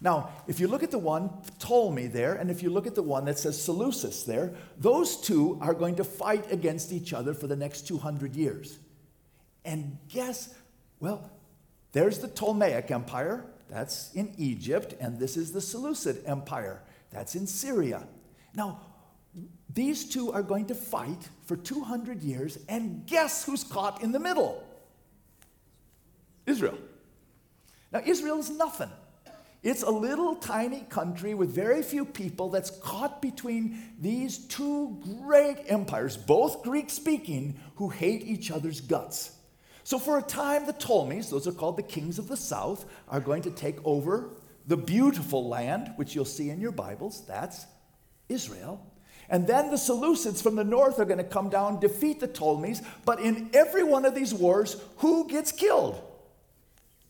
Now, 0.01 0.31
if 0.47 0.59
you 0.59 0.67
look 0.67 0.81
at 0.81 0.89
the 0.89 0.97
one 0.97 1.29
Ptolemy 1.59 2.07
there, 2.07 2.33
and 2.33 2.49
if 2.49 2.63
you 2.63 2.71
look 2.71 2.87
at 2.87 2.95
the 2.95 3.03
one 3.03 3.25
that 3.25 3.37
says 3.37 3.61
Seleucus 3.61 4.23
there, 4.23 4.51
those 4.77 5.15
two 5.15 5.59
are 5.61 5.75
going 5.75 5.95
to 5.95 6.03
fight 6.03 6.51
against 6.51 6.91
each 6.91 7.13
other 7.13 7.35
for 7.35 7.45
the 7.45 7.55
next 7.55 7.87
200 7.87 8.35
years. 8.35 8.79
And 9.63 9.99
guess, 10.09 10.55
well, 10.99 11.29
there's 11.91 12.17
the 12.17 12.27
Ptolemaic 12.27 12.89
Empire, 12.89 13.45
that's 13.69 14.11
in 14.13 14.33
Egypt, 14.37 14.95
and 14.99 15.19
this 15.19 15.37
is 15.37 15.53
the 15.53 15.61
Seleucid 15.61 16.23
Empire, 16.25 16.81
that's 17.11 17.35
in 17.35 17.47
Syria. 17.47 18.05
Now, 18.55 18.81
these 19.73 20.09
two 20.09 20.31
are 20.31 20.43
going 20.43 20.65
to 20.65 20.75
fight 20.75 21.29
for 21.45 21.55
200 21.55 22.21
years, 22.21 22.57
and 22.67 23.05
guess 23.05 23.45
who's 23.45 23.63
caught 23.63 24.01
in 24.03 24.11
the 24.11 24.19
middle? 24.19 24.61
Israel. 26.45 26.77
Now, 27.93 28.01
Israel 28.05 28.39
is 28.39 28.49
nothing. 28.49 28.89
It's 29.63 29.83
a 29.83 29.91
little 29.91 30.35
tiny 30.35 30.81
country 30.89 31.35
with 31.35 31.53
very 31.53 31.83
few 31.83 32.03
people 32.03 32.49
that's 32.49 32.71
caught 32.71 33.21
between 33.21 33.93
these 33.99 34.39
two 34.39 34.99
great 35.21 35.57
empires, 35.67 36.17
both 36.17 36.63
Greek 36.63 36.89
speaking, 36.89 37.59
who 37.75 37.89
hate 37.89 38.23
each 38.23 38.49
other's 38.49 38.81
guts. 38.81 39.37
So, 39.83 39.99
for 39.99 40.17
a 40.17 40.23
time, 40.23 40.65
the 40.65 40.73
Ptolemies, 40.73 41.29
those 41.29 41.47
are 41.47 41.51
called 41.51 41.77
the 41.77 41.83
kings 41.83 42.17
of 42.17 42.27
the 42.27 42.37
south, 42.37 42.85
are 43.07 43.19
going 43.19 43.43
to 43.43 43.51
take 43.51 43.77
over 43.85 44.31
the 44.65 44.77
beautiful 44.77 45.47
land, 45.47 45.93
which 45.95 46.15
you'll 46.15 46.25
see 46.25 46.49
in 46.49 46.59
your 46.59 46.71
Bibles. 46.71 47.23
That's 47.27 47.65
Israel. 48.29 48.83
And 49.29 49.47
then 49.47 49.69
the 49.69 49.77
Seleucids 49.77 50.41
from 50.41 50.55
the 50.55 50.63
north 50.63 50.99
are 50.99 51.05
going 51.05 51.17
to 51.19 51.23
come 51.23 51.49
down, 51.49 51.79
defeat 51.79 52.19
the 52.19 52.27
Ptolemies. 52.27 52.81
But 53.05 53.19
in 53.19 53.49
every 53.53 53.83
one 53.83 54.05
of 54.05 54.15
these 54.15 54.33
wars, 54.33 54.75
who 54.97 55.27
gets 55.27 55.51
killed? 55.51 56.01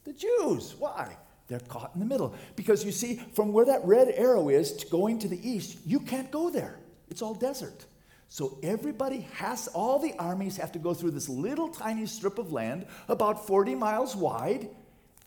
The 0.03 0.13
Jews. 0.13 0.75
Why? 0.77 1.17
They're 1.51 1.59
caught 1.59 1.91
in 1.93 1.99
the 1.99 2.05
middle. 2.05 2.33
Because 2.55 2.85
you 2.85 2.93
see, 2.93 3.17
from 3.33 3.51
where 3.51 3.65
that 3.65 3.83
red 3.83 4.07
arrow 4.15 4.47
is 4.47 4.71
to 4.71 4.87
going 4.87 5.19
to 5.19 5.27
the 5.27 5.49
east, 5.49 5.79
you 5.85 5.99
can't 5.99 6.31
go 6.31 6.49
there. 6.49 6.79
It's 7.09 7.21
all 7.21 7.33
desert. 7.33 7.87
So 8.29 8.57
everybody 8.63 9.27
has, 9.33 9.67
all 9.67 9.99
the 9.99 10.13
armies 10.17 10.55
have 10.55 10.71
to 10.71 10.79
go 10.79 10.93
through 10.93 11.11
this 11.11 11.27
little 11.27 11.67
tiny 11.67 12.05
strip 12.05 12.39
of 12.39 12.53
land, 12.53 12.85
about 13.09 13.45
40 13.45 13.75
miles 13.75 14.15
wide, 14.15 14.69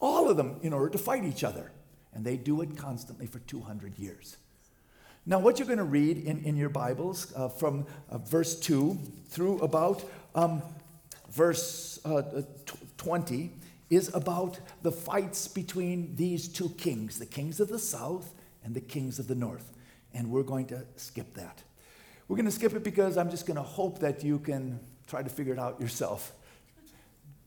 all 0.00 0.30
of 0.30 0.38
them 0.38 0.56
in 0.62 0.72
order 0.72 0.88
to 0.88 0.96
fight 0.96 1.24
each 1.24 1.44
other. 1.44 1.70
And 2.14 2.24
they 2.24 2.38
do 2.38 2.62
it 2.62 2.74
constantly 2.74 3.26
for 3.26 3.40
200 3.40 3.98
years. 3.98 4.38
Now, 5.26 5.40
what 5.40 5.58
you're 5.58 5.66
going 5.66 5.76
to 5.76 5.84
read 5.84 6.16
in, 6.16 6.42
in 6.44 6.56
your 6.56 6.70
Bibles 6.70 7.34
uh, 7.36 7.50
from 7.50 7.84
uh, 8.08 8.16
verse 8.16 8.58
2 8.58 8.98
through 9.28 9.58
about 9.58 10.02
um, 10.34 10.62
verse 11.28 12.00
uh, 12.06 12.22
20 12.96 13.50
is 13.90 14.12
about 14.14 14.58
the 14.82 14.92
fights 14.92 15.46
between 15.48 16.16
these 16.16 16.48
two 16.48 16.70
kings, 16.70 17.18
the 17.18 17.26
kings 17.26 17.60
of 17.60 17.68
the 17.68 17.78
south 17.78 18.34
and 18.64 18.74
the 18.74 18.80
kings 18.80 19.18
of 19.18 19.28
the 19.28 19.34
north. 19.34 19.72
And 20.12 20.30
we're 20.30 20.42
going 20.42 20.66
to 20.66 20.84
skip 20.96 21.34
that. 21.34 21.62
We're 22.28 22.36
going 22.36 22.46
to 22.46 22.52
skip 22.52 22.72
it 22.74 22.82
because 22.82 23.16
I'm 23.16 23.30
just 23.30 23.46
going 23.46 23.56
to 23.56 23.62
hope 23.62 23.98
that 24.00 24.24
you 24.24 24.38
can 24.38 24.80
try 25.06 25.22
to 25.22 25.28
figure 25.28 25.52
it 25.52 25.58
out 25.58 25.80
yourself. 25.80 26.32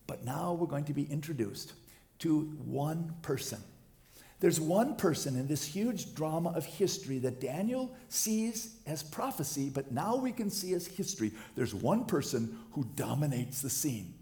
But 0.05 0.23
now 0.23 0.53
we're 0.53 0.67
going 0.67 0.85
to 0.85 0.93
be 0.93 1.03
introduced 1.03 1.73
to 2.19 2.41
one 2.63 3.15
person. 3.21 3.59
There's 4.39 4.59
one 4.59 4.95
person 4.95 5.35
in 5.35 5.47
this 5.47 5.65
huge 5.65 6.13
drama 6.13 6.51
of 6.51 6.63
history 6.63 7.17
that 7.19 7.41
Daniel 7.41 7.95
sees 8.07 8.75
as 8.85 9.01
prophecy, 9.01 9.69
but 9.69 9.91
now 9.91 10.15
we 10.15 10.31
can 10.31 10.51
see 10.51 10.73
as 10.73 10.85
history. 10.85 11.31
There's 11.55 11.73
one 11.73 12.05
person 12.05 12.59
who 12.73 12.85
dominates 12.95 13.61
the 13.63 13.69
scene. 13.69 14.13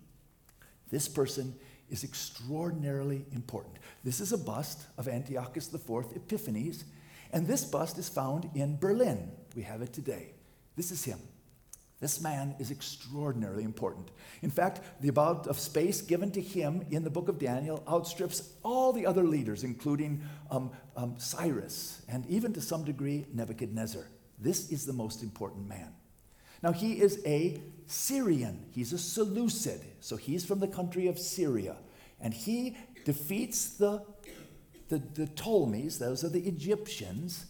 This 0.89 1.09
person 1.09 1.53
is 1.89 2.03
extraordinarily 2.03 3.25
important. 3.31 3.75
This 4.03 4.19
is 4.19 4.31
a 4.33 4.37
bust 4.37 4.85
of 4.97 5.07
Antiochus 5.07 5.73
IV 5.73 6.13
Epiphanes, 6.15 6.85
and 7.31 7.47
this 7.47 7.63
bust 7.63 7.97
is 7.97 8.09
found 8.09 8.49
in 8.55 8.77
Berlin. 8.77 9.31
We 9.55 9.63
have 9.63 9.81
it 9.81 9.93
today. 9.93 10.33
This 10.75 10.91
is 10.91 11.03
him. 11.03 11.19
This 12.01 12.19
man 12.19 12.55
is 12.59 12.71
extraordinarily 12.71 13.63
important. 13.63 14.11
In 14.41 14.49
fact, 14.49 14.81
the 14.99 15.07
amount 15.07 15.47
of 15.47 15.57
space 15.57 16.01
given 16.01 16.29
to 16.31 16.41
him 16.41 16.85
in 16.91 17.03
the 17.03 17.09
book 17.09 17.29
of 17.29 17.39
Daniel 17.39 17.83
outstrips 17.87 18.53
all 18.63 18.91
the 18.91 19.05
other 19.05 19.23
leaders, 19.23 19.63
including 19.63 20.21
um, 20.51 20.71
um, 20.97 21.15
Cyrus 21.17 22.01
and 22.09 22.25
even 22.27 22.51
to 22.53 22.61
some 22.61 22.83
degree 22.83 23.25
Nebuchadnezzar. 23.33 24.05
This 24.37 24.71
is 24.71 24.85
the 24.85 24.93
most 24.93 25.23
important 25.23 25.67
man. 25.67 25.93
Now, 26.65 26.71
he 26.71 26.99
is 26.99 27.21
a 27.27 27.61
Syrian, 27.85 28.65
he's 28.71 28.91
a 28.91 28.97
Seleucid, 28.97 29.81
so 29.99 30.15
he's 30.15 30.43
from 30.43 30.59
the 30.59 30.67
country 30.67 31.05
of 31.05 31.19
Syria. 31.19 31.75
And 32.19 32.33
he 32.33 32.75
defeats 33.03 33.77
the, 33.77 34.03
the, 34.89 34.97
the 34.97 35.27
Ptolemies, 35.27 35.99
those 35.99 36.23
are 36.23 36.29
the 36.29 36.39
Egyptians. 36.39 37.45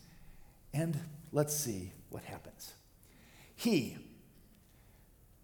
And 0.73 0.99
let's 1.31 1.55
see 1.55 1.93
what 2.09 2.25
happens. 2.25 2.73
He, 3.55 3.95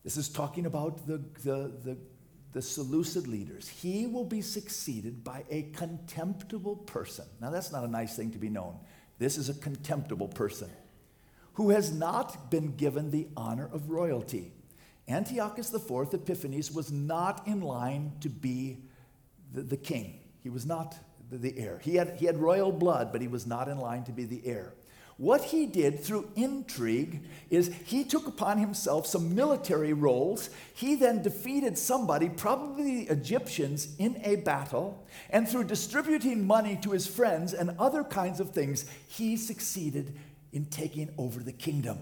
this 0.04 0.18
is 0.18 0.28
talking 0.28 0.66
about 0.66 1.08
the, 1.08 1.20
the, 1.42 1.72
the, 1.82 1.98
the 2.51 2.62
Seleucid 2.62 3.25
leaders. 3.25 3.70
He 3.70 4.06
will 4.06 4.25
be 4.25 4.42
succeeded 4.42 5.24
by 5.24 5.46
a 5.50 5.72
contemptible 5.72 6.75
person. 6.75 7.24
Now, 7.40 7.51
that's 7.51 7.72
not 7.72 7.86
a 7.86 7.88
nice 7.88 8.18
thing 8.18 8.32
to 8.32 8.38
be 8.38 8.50
known. 8.50 8.75
This 9.18 9.38
is 9.38 9.48
a 9.48 9.54
contemptible 9.54 10.28
person 10.28 10.70
who 11.53 11.70
has 11.72 11.91
not 11.91 12.50
been 12.50 12.75
given 12.75 13.12
the 13.12 13.27
honor 13.36 13.70
of 13.72 13.89
royalty. 13.89 14.53
Antiochus 15.08 15.74
IV 15.74 16.13
Epiphanes 16.13 16.72
was 16.72 16.91
not 16.91 17.46
in 17.48 17.62
line 17.62 18.13
to 18.22 18.29
be 18.29 18.77
the, 19.53 19.62
the 19.62 19.77
king. 19.77 20.20
He 20.41 20.50
was 20.50 20.65
not 20.65 20.96
the, 21.29 21.38
the 21.38 21.58
heir. 21.58 21.79
He 21.84 21.96
had, 21.96 22.15
he 22.17 22.25
had 22.25 22.38
royal 22.38 22.72
blood, 22.72 23.12
but 23.12 23.22
he 23.22 23.27
was 23.27 23.46
not 23.46 23.67
in 23.67 23.77
line 23.77 24.03
to 24.05 24.12
be 24.12 24.25
the 24.25 24.41
heir. 24.46 24.74
What 25.17 25.43
he 25.43 25.67
did 25.67 26.00
through 26.00 26.31
intrigue 26.36 27.22
is 27.51 27.72
he 27.86 28.03
took 28.03 28.25
upon 28.25 28.58
himself 28.58 29.05
some 29.05 29.36
military 29.36 29.93
roles. 29.93 30.50
He 30.74 30.96
then 30.96 31.22
defeated 31.22 31.77
somebody, 31.77 32.27
probably 32.27 33.05
the 33.05 33.13
Egyptians, 33.13 33.96
in 34.00 34.20
a 34.24 34.38
battle. 34.38 35.05
And 35.29 35.48
through 35.48 35.65
distributing 35.65 36.48
money 36.48 36.75
to 36.81 36.89
his 36.89 37.05
friends 37.05 37.53
and 37.53 37.75
other 37.77 38.03
kinds 38.03 38.39
of 38.39 38.50
things, 38.50 38.86
he 39.08 39.38
succeeded 39.38 40.17
in 40.51 40.65
taking 40.65 41.10
over 41.17 41.41
the 41.41 41.51
kingdom. 41.51 42.00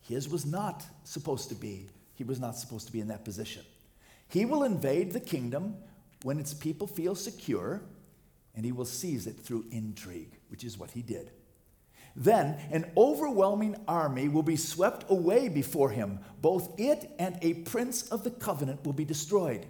His 0.00 0.28
was 0.28 0.44
not 0.44 0.84
supposed 1.04 1.48
to 1.50 1.54
be, 1.54 1.88
he 2.14 2.24
was 2.24 2.40
not 2.40 2.56
supposed 2.56 2.86
to 2.86 2.92
be 2.92 3.00
in 3.00 3.08
that 3.08 3.24
position. 3.24 3.64
He 4.28 4.44
will 4.44 4.62
invade 4.62 5.12
the 5.12 5.20
kingdom 5.20 5.76
when 6.22 6.38
its 6.38 6.54
people 6.54 6.86
feel 6.86 7.14
secure, 7.14 7.82
and 8.54 8.64
he 8.64 8.72
will 8.72 8.84
seize 8.84 9.26
it 9.26 9.38
through 9.38 9.66
intrigue, 9.70 10.38
which 10.48 10.64
is 10.64 10.78
what 10.78 10.90
he 10.90 11.02
did. 11.02 11.30
Then 12.14 12.58
an 12.70 12.90
overwhelming 12.96 13.76
army 13.88 14.28
will 14.28 14.42
be 14.42 14.56
swept 14.56 15.10
away 15.10 15.48
before 15.48 15.90
him. 15.90 16.20
Both 16.40 16.78
it 16.78 17.10
and 17.18 17.38
a 17.40 17.54
prince 17.54 18.08
of 18.10 18.22
the 18.24 18.30
covenant 18.30 18.84
will 18.84 18.92
be 18.92 19.04
destroyed. 19.04 19.66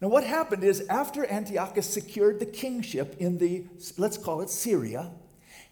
Now, 0.00 0.08
what 0.08 0.24
happened 0.24 0.64
is 0.64 0.86
after 0.88 1.24
Antiochus 1.26 1.88
secured 1.88 2.40
the 2.40 2.46
kingship 2.46 3.16
in 3.18 3.38
the, 3.38 3.64
let's 3.96 4.18
call 4.18 4.40
it 4.40 4.50
Syria, 4.50 5.12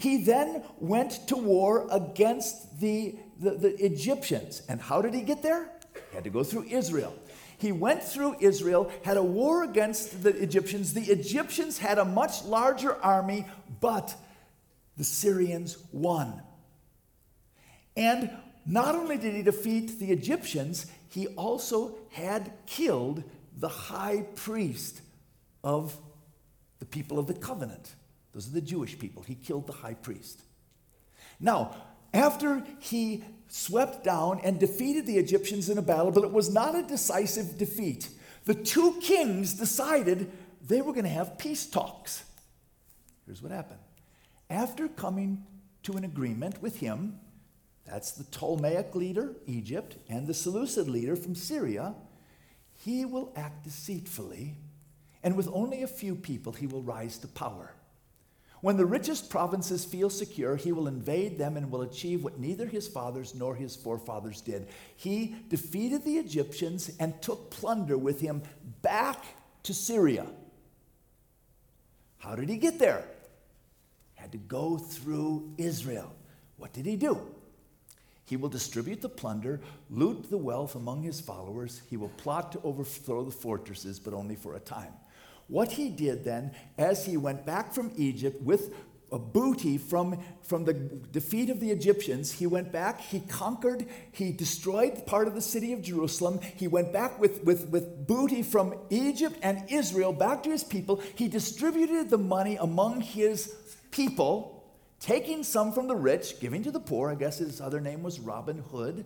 he 0.00 0.16
then 0.24 0.62
went 0.78 1.28
to 1.28 1.36
war 1.36 1.86
against 1.90 2.80
the, 2.80 3.16
the, 3.38 3.50
the, 3.50 3.84
Egyptians. 3.84 4.62
And 4.66 4.80
how 4.80 5.02
did 5.02 5.12
he 5.12 5.20
get 5.20 5.42
there? 5.42 5.70
He 6.10 6.14
had 6.14 6.24
to 6.24 6.30
go 6.30 6.42
through 6.42 6.64
Israel. 6.64 7.14
He 7.58 7.70
went 7.70 8.02
through 8.02 8.36
Israel, 8.40 8.90
had 9.04 9.18
a 9.18 9.22
war 9.22 9.62
against 9.62 10.22
the 10.22 10.30
Egyptians. 10.30 10.94
The 10.94 11.02
Egyptians 11.02 11.76
had 11.76 11.98
a 11.98 12.06
much 12.06 12.44
larger 12.44 12.96
army, 12.96 13.46
but 13.80 14.14
the 14.96 15.04
Syrians 15.04 15.76
won. 15.92 16.40
And 17.94 18.30
not 18.64 18.94
only 18.94 19.18
did 19.18 19.34
he 19.34 19.42
defeat 19.42 19.98
the 19.98 20.12
Egyptians, 20.12 20.86
he 21.10 21.26
also 21.26 21.98
had 22.10 22.50
killed 22.64 23.22
the 23.54 23.68
high 23.68 24.24
priest 24.34 25.02
of 25.62 25.94
the 26.78 26.86
people 26.86 27.18
of 27.18 27.26
the 27.26 27.34
covenant. 27.34 27.94
Those 28.32 28.48
are 28.48 28.52
the 28.52 28.60
Jewish 28.60 28.98
people. 28.98 29.22
He 29.22 29.34
killed 29.34 29.66
the 29.66 29.72
high 29.72 29.94
priest. 29.94 30.42
Now, 31.40 31.74
after 32.12 32.64
he 32.78 33.24
swept 33.48 34.04
down 34.04 34.40
and 34.44 34.58
defeated 34.58 35.06
the 35.06 35.18
Egyptians 35.18 35.68
in 35.68 35.78
a 35.78 35.82
battle, 35.82 36.10
but 36.12 36.24
it 36.24 36.32
was 36.32 36.52
not 36.52 36.74
a 36.74 36.82
decisive 36.82 37.58
defeat, 37.58 38.08
the 38.44 38.54
two 38.54 38.98
kings 39.00 39.54
decided 39.54 40.30
they 40.66 40.80
were 40.80 40.92
going 40.92 41.04
to 41.04 41.10
have 41.10 41.38
peace 41.38 41.66
talks. 41.66 42.24
Here's 43.26 43.42
what 43.42 43.52
happened. 43.52 43.80
After 44.48 44.88
coming 44.88 45.44
to 45.84 45.96
an 45.96 46.04
agreement 46.04 46.62
with 46.62 46.78
him, 46.78 47.18
that's 47.84 48.12
the 48.12 48.24
Ptolemaic 48.24 48.94
leader, 48.94 49.34
Egypt, 49.46 49.96
and 50.08 50.26
the 50.26 50.34
Seleucid 50.34 50.88
leader 50.88 51.16
from 51.16 51.34
Syria, 51.34 51.94
he 52.84 53.04
will 53.04 53.32
act 53.36 53.64
deceitfully, 53.64 54.54
and 55.22 55.36
with 55.36 55.48
only 55.52 55.82
a 55.82 55.88
few 55.88 56.14
people, 56.14 56.52
he 56.52 56.66
will 56.66 56.82
rise 56.82 57.18
to 57.18 57.28
power. 57.28 57.72
When 58.60 58.76
the 58.76 58.84
richest 58.84 59.30
provinces 59.30 59.84
feel 59.84 60.10
secure, 60.10 60.56
he 60.56 60.72
will 60.72 60.86
invade 60.86 61.38
them 61.38 61.56
and 61.56 61.70
will 61.70 61.82
achieve 61.82 62.22
what 62.22 62.38
neither 62.38 62.66
his 62.66 62.86
fathers 62.86 63.34
nor 63.34 63.54
his 63.54 63.74
forefathers 63.74 64.42
did. 64.42 64.68
He 64.96 65.34
defeated 65.48 66.04
the 66.04 66.18
Egyptians 66.18 66.90
and 67.00 67.20
took 67.22 67.50
plunder 67.50 67.96
with 67.96 68.20
him 68.20 68.42
back 68.82 69.24
to 69.62 69.72
Syria. 69.72 70.26
How 72.18 72.36
did 72.36 72.50
he 72.50 72.58
get 72.58 72.78
there? 72.78 73.04
Had 74.14 74.32
to 74.32 74.38
go 74.38 74.76
through 74.76 75.54
Israel. 75.56 76.14
What 76.58 76.74
did 76.74 76.84
he 76.84 76.96
do? 76.96 77.18
He 78.26 78.36
will 78.36 78.50
distribute 78.50 79.00
the 79.00 79.08
plunder, 79.08 79.60
loot 79.88 80.28
the 80.28 80.38
wealth 80.38 80.74
among 80.74 81.02
his 81.02 81.18
followers. 81.18 81.80
He 81.88 81.96
will 81.96 82.10
plot 82.10 82.52
to 82.52 82.60
overthrow 82.62 83.24
the 83.24 83.30
fortresses, 83.30 83.98
but 83.98 84.12
only 84.12 84.36
for 84.36 84.54
a 84.54 84.60
time. 84.60 84.92
What 85.50 85.72
he 85.72 85.90
did 85.90 86.24
then, 86.24 86.52
as 86.78 87.04
he 87.04 87.16
went 87.16 87.44
back 87.44 87.74
from 87.74 87.92
Egypt 87.96 88.40
with 88.40 88.72
a 89.12 89.18
booty 89.18 89.76
from, 89.78 90.22
from 90.42 90.64
the 90.64 90.72
defeat 90.72 91.50
of 91.50 91.60
the 91.60 91.70
Egyptians. 91.70 92.30
He 92.30 92.46
went 92.46 92.70
back, 92.70 93.00
he 93.00 93.20
conquered, 93.20 93.86
he 94.12 94.32
destroyed 94.32 95.04
part 95.06 95.26
of 95.26 95.34
the 95.34 95.40
city 95.40 95.72
of 95.72 95.82
Jerusalem. 95.82 96.40
He 96.56 96.68
went 96.68 96.92
back 96.92 97.18
with, 97.18 97.42
with, 97.44 97.68
with 97.68 98.06
booty 98.06 98.42
from 98.42 98.74
Egypt 98.90 99.36
and 99.42 99.64
Israel 99.70 100.12
back 100.12 100.42
to 100.44 100.50
his 100.50 100.64
people. 100.64 101.02
He 101.14 101.28
distributed 101.28 102.10
the 102.10 102.18
money 102.18 102.56
among 102.56 103.00
his 103.00 103.52
people, 103.90 104.64
taking 105.00 105.42
some 105.42 105.72
from 105.72 105.88
the 105.88 105.96
rich, 105.96 106.38
giving 106.40 106.62
to 106.62 106.70
the 106.70 106.80
poor. 106.80 107.10
I 107.10 107.14
guess 107.16 107.38
his 107.38 107.60
other 107.60 107.80
name 107.80 108.02
was 108.02 108.20
Robin 108.20 108.58
Hood. 108.70 109.04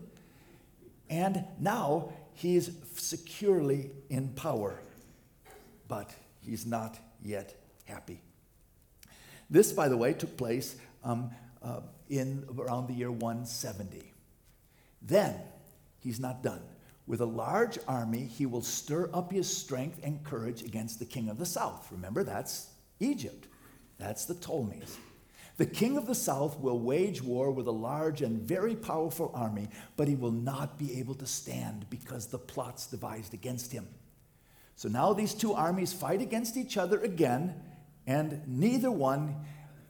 And 1.08 1.44
now 1.60 2.12
he 2.34 2.56
is 2.56 2.72
securely 2.94 3.90
in 4.10 4.28
power. 4.28 4.80
But 5.86 6.10
he's 6.46 6.66
not 6.66 6.98
yet 7.22 7.54
happy. 7.84 8.20
This, 9.50 9.72
by 9.72 9.88
the 9.88 9.96
way, 9.96 10.12
took 10.12 10.36
place 10.36 10.76
um, 11.02 11.30
uh, 11.62 11.80
in 12.08 12.44
around 12.58 12.88
the 12.88 12.94
year 12.94 13.10
170. 13.10 14.12
Then 15.02 15.36
he's 16.00 16.20
not 16.20 16.42
done. 16.42 16.62
With 17.06 17.20
a 17.20 17.26
large 17.26 17.78
army, 17.86 18.24
he 18.24 18.46
will 18.46 18.62
stir 18.62 19.10
up 19.12 19.30
his 19.30 19.54
strength 19.54 20.00
and 20.02 20.24
courage 20.24 20.62
against 20.62 20.98
the 20.98 21.04
king 21.04 21.28
of 21.28 21.38
the 21.38 21.46
south. 21.46 21.88
Remember, 21.90 22.24
that's 22.24 22.70
Egypt. 22.98 23.46
That's 23.98 24.24
the 24.24 24.34
Ptolemies. 24.34 24.96
The 25.56 25.66
king 25.66 25.96
of 25.96 26.06
the 26.06 26.14
south 26.14 26.58
will 26.58 26.80
wage 26.80 27.22
war 27.22 27.50
with 27.50 27.68
a 27.68 27.72
large 27.72 28.22
and 28.22 28.40
very 28.40 28.74
powerful 28.74 29.30
army, 29.34 29.68
but 29.96 30.08
he 30.08 30.16
will 30.16 30.32
not 30.32 30.78
be 30.78 30.98
able 30.98 31.14
to 31.16 31.26
stand 31.26 31.86
because 31.90 32.26
the 32.26 32.38
plots 32.38 32.86
devised 32.86 33.34
against 33.34 33.70
him. 33.70 33.86
So 34.76 34.88
now 34.88 35.12
these 35.12 35.34
two 35.34 35.54
armies 35.54 35.92
fight 35.92 36.20
against 36.20 36.56
each 36.56 36.76
other 36.76 37.00
again, 37.00 37.54
and 38.06 38.42
neither 38.46 38.90
one 38.90 39.36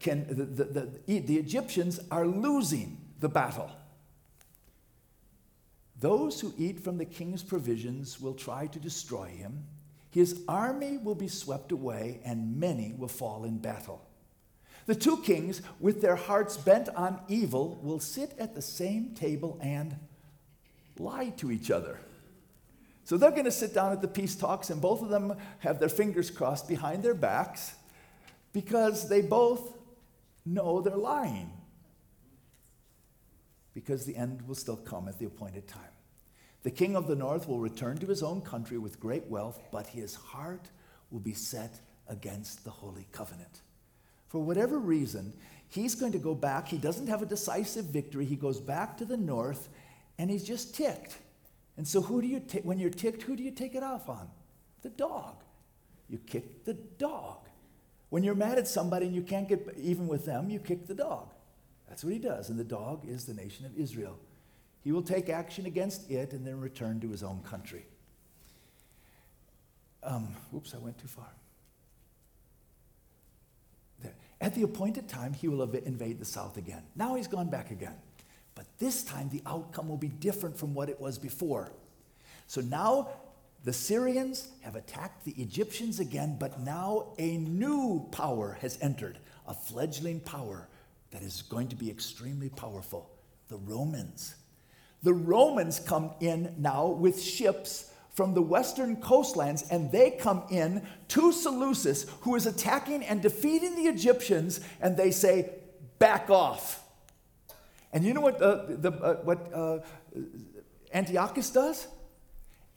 can, 0.00 0.26
the, 0.28 0.44
the, 0.44 0.64
the, 1.06 1.20
the 1.20 1.36
Egyptians 1.36 2.00
are 2.10 2.26
losing 2.26 2.98
the 3.20 3.28
battle. 3.28 3.70
Those 5.98 6.40
who 6.40 6.52
eat 6.58 6.80
from 6.80 6.98
the 6.98 7.04
king's 7.06 7.42
provisions 7.42 8.20
will 8.20 8.34
try 8.34 8.66
to 8.66 8.78
destroy 8.78 9.28
him. 9.28 9.64
His 10.10 10.42
army 10.46 10.98
will 10.98 11.14
be 11.14 11.28
swept 11.28 11.72
away, 11.72 12.20
and 12.24 12.60
many 12.60 12.92
will 12.96 13.08
fall 13.08 13.44
in 13.44 13.58
battle. 13.58 14.06
The 14.86 14.94
two 14.94 15.16
kings, 15.22 15.62
with 15.80 16.02
their 16.02 16.16
hearts 16.16 16.58
bent 16.58 16.90
on 16.90 17.20
evil, 17.28 17.80
will 17.82 18.00
sit 18.00 18.34
at 18.38 18.54
the 18.54 18.62
same 18.62 19.14
table 19.14 19.58
and 19.62 19.96
lie 20.98 21.30
to 21.38 21.50
each 21.50 21.70
other. 21.70 21.98
So 23.04 23.16
they're 23.18 23.30
going 23.30 23.44
to 23.44 23.52
sit 23.52 23.74
down 23.74 23.92
at 23.92 24.00
the 24.00 24.08
peace 24.08 24.34
talks, 24.34 24.70
and 24.70 24.80
both 24.80 25.02
of 25.02 25.10
them 25.10 25.36
have 25.58 25.78
their 25.78 25.88
fingers 25.88 26.30
crossed 26.30 26.66
behind 26.66 27.02
their 27.02 27.14
backs 27.14 27.74
because 28.52 29.08
they 29.08 29.20
both 29.20 29.76
know 30.46 30.80
they're 30.80 30.96
lying. 30.96 31.50
Because 33.74 34.06
the 34.06 34.16
end 34.16 34.46
will 34.48 34.54
still 34.54 34.76
come 34.76 35.08
at 35.08 35.18
the 35.18 35.26
appointed 35.26 35.68
time. 35.68 35.82
The 36.62 36.70
king 36.70 36.96
of 36.96 37.06
the 37.06 37.16
north 37.16 37.46
will 37.46 37.58
return 37.58 37.98
to 37.98 38.06
his 38.06 38.22
own 38.22 38.40
country 38.40 38.78
with 38.78 38.98
great 38.98 39.26
wealth, 39.26 39.60
but 39.70 39.86
his 39.86 40.14
heart 40.14 40.70
will 41.10 41.20
be 41.20 41.34
set 41.34 41.78
against 42.08 42.64
the 42.64 42.70
holy 42.70 43.06
covenant. 43.12 43.60
For 44.28 44.38
whatever 44.38 44.78
reason, 44.78 45.34
he's 45.68 45.94
going 45.94 46.12
to 46.12 46.18
go 46.18 46.34
back. 46.34 46.68
He 46.68 46.78
doesn't 46.78 47.08
have 47.08 47.20
a 47.20 47.26
decisive 47.26 47.86
victory. 47.86 48.24
He 48.24 48.36
goes 48.36 48.60
back 48.60 48.96
to 48.98 49.04
the 49.04 49.16
north 49.16 49.68
and 50.18 50.30
he's 50.30 50.44
just 50.44 50.74
ticked. 50.74 51.18
And 51.76 51.86
so, 51.86 52.00
who 52.00 52.22
do 52.22 52.28
you 52.28 52.40
t- 52.40 52.60
when 52.60 52.78
you're 52.78 52.90
ticked, 52.90 53.22
who 53.22 53.36
do 53.36 53.42
you 53.42 53.50
take 53.50 53.74
it 53.74 53.82
off 53.82 54.08
on? 54.08 54.28
The 54.82 54.90
dog. 54.90 55.42
You 56.08 56.18
kick 56.18 56.64
the 56.64 56.74
dog. 56.74 57.38
When 58.10 58.22
you're 58.22 58.34
mad 58.34 58.58
at 58.58 58.68
somebody 58.68 59.06
and 59.06 59.14
you 59.14 59.22
can't 59.22 59.48
get 59.48 59.74
even 59.76 60.06
with 60.06 60.24
them, 60.24 60.50
you 60.50 60.60
kick 60.60 60.86
the 60.86 60.94
dog. 60.94 61.32
That's 61.88 62.04
what 62.04 62.12
he 62.12 62.18
does. 62.18 62.48
And 62.48 62.58
the 62.58 62.64
dog 62.64 63.08
is 63.08 63.24
the 63.24 63.34
nation 63.34 63.66
of 63.66 63.76
Israel. 63.76 64.18
He 64.82 64.92
will 64.92 65.02
take 65.02 65.28
action 65.28 65.66
against 65.66 66.10
it 66.10 66.32
and 66.32 66.46
then 66.46 66.60
return 66.60 67.00
to 67.00 67.08
his 67.08 67.22
own 67.22 67.40
country. 67.42 67.86
Um, 70.02 70.28
I 70.52 70.78
went 70.78 70.98
too 70.98 71.08
far. 71.08 71.32
There. 74.02 74.12
At 74.40 74.54
the 74.54 74.62
appointed 74.62 75.08
time, 75.08 75.32
he 75.32 75.48
will 75.48 75.62
invade 75.62 76.18
the 76.18 76.26
south 76.26 76.58
again. 76.58 76.82
Now 76.94 77.14
he's 77.14 77.26
gone 77.26 77.48
back 77.48 77.70
again. 77.70 77.94
But 78.54 78.66
this 78.78 79.02
time, 79.02 79.28
the 79.30 79.42
outcome 79.46 79.88
will 79.88 79.96
be 79.96 80.08
different 80.08 80.56
from 80.56 80.74
what 80.74 80.88
it 80.88 81.00
was 81.00 81.18
before. 81.18 81.72
So 82.46 82.60
now 82.60 83.08
the 83.64 83.72
Syrians 83.72 84.48
have 84.60 84.76
attacked 84.76 85.24
the 85.24 85.32
Egyptians 85.32 85.98
again, 85.98 86.36
but 86.38 86.60
now 86.60 87.14
a 87.18 87.38
new 87.38 88.06
power 88.12 88.58
has 88.60 88.78
entered, 88.80 89.18
a 89.48 89.54
fledgling 89.54 90.20
power 90.20 90.68
that 91.10 91.22
is 91.22 91.42
going 91.42 91.68
to 91.68 91.76
be 91.76 91.90
extremely 91.90 92.48
powerful 92.50 93.10
the 93.48 93.56
Romans. 93.56 94.36
The 95.02 95.12
Romans 95.12 95.78
come 95.78 96.12
in 96.20 96.54
now 96.58 96.88
with 96.88 97.22
ships 97.22 97.90
from 98.14 98.32
the 98.32 98.42
western 98.42 98.96
coastlands, 98.96 99.64
and 99.70 99.90
they 99.90 100.12
come 100.12 100.44
in 100.50 100.82
to 101.08 101.32
Seleucus, 101.32 102.06
who 102.20 102.36
is 102.36 102.46
attacking 102.46 103.04
and 103.04 103.20
defeating 103.20 103.76
the 103.76 103.82
Egyptians, 103.82 104.60
and 104.80 104.96
they 104.96 105.10
say, 105.10 105.50
Back 105.98 106.30
off. 106.30 106.83
And 107.94 108.04
you 108.04 108.12
know 108.12 108.20
what, 108.20 108.42
uh, 108.42 108.64
the, 108.66 108.90
uh, 108.90 109.14
what 109.22 109.54
uh, 109.54 109.78
Antiochus 110.92 111.48
does? 111.50 111.86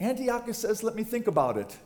Antiochus 0.00 0.58
says, 0.58 0.84
Let 0.84 0.94
me 0.94 1.02
think 1.02 1.26
about 1.26 1.58
it. 1.58 1.76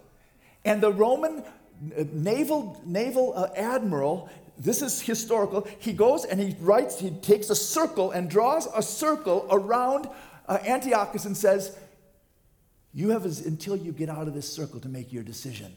And 0.67 0.83
the 0.83 0.93
Roman 0.93 1.39
uh, 1.41 2.05
naval, 2.13 2.81
naval 2.85 3.33
uh, 3.35 3.49
admiral, 3.57 4.29
this 4.59 4.83
is 4.83 5.01
historical, 5.01 5.67
he 5.79 5.95
goes 5.95 6.27
and 6.27 6.39
he 6.39 6.55
writes, 6.61 7.01
he 7.01 7.11
takes 7.11 7.49
a 7.49 7.57
circle 7.57 8.11
and 8.11 8.29
draws 8.29 8.69
a 8.77 8.83
circle 8.83 9.49
around 9.51 10.09
uh, 10.47 10.59
Antiochus 10.67 11.25
and 11.25 11.35
says, 11.35 11.77
You 12.93 13.11
have 13.11 13.25
until 13.25 13.77
you 13.77 13.93
get 13.93 14.11
out 14.11 14.29
of 14.29 14.35
this 14.35 14.53
circle 14.53 14.79
to 14.81 14.89
make 14.91 15.11
your 15.11 15.23
decision. 15.23 15.73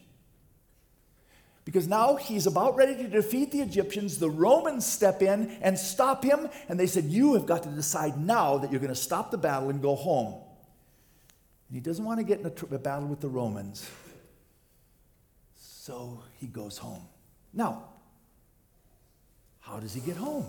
Because 1.66 1.88
now 1.88 2.16
he's 2.16 2.46
about 2.46 2.76
ready 2.76 2.96
to 2.96 3.08
defeat 3.08 3.52
the 3.52 3.62
Egyptians. 3.62 4.20
The 4.20 4.30
Romans 4.30 4.86
step 4.86 5.24
in 5.24 5.58
and 5.62 5.78
stop 5.78 6.24
him, 6.24 6.48
and 6.70 6.80
they 6.80 6.86
said, 6.86 7.06
You 7.06 7.34
have 7.34 7.48
got 7.48 7.64
to 7.64 7.70
decide 7.70 8.20
now 8.20 8.60
that 8.60 8.72
you're 8.72 8.80
going 8.80 8.94
to 8.94 8.96
stop 8.96 9.32
the 9.32 9.38
battle 9.38 9.70
and 9.70 9.82
go 9.82 9.96
home. 9.96 10.36
And 11.68 11.76
he 11.76 11.80
doesn't 11.80 12.06
want 12.06 12.20
to 12.20 12.24
get 12.24 12.40
in 12.40 12.46
a, 12.46 12.52
tr- 12.52 12.74
a 12.74 12.78
battle 12.78 13.08
with 13.08 13.20
the 13.20 13.28
Romans. 13.28 13.90
So 15.56 16.22
he 16.40 16.46
goes 16.46 16.78
home. 16.78 17.02
Now, 17.52 17.86
how 19.60 19.80
does 19.80 19.96
he 19.96 20.02
get 20.02 20.18
home? 20.18 20.46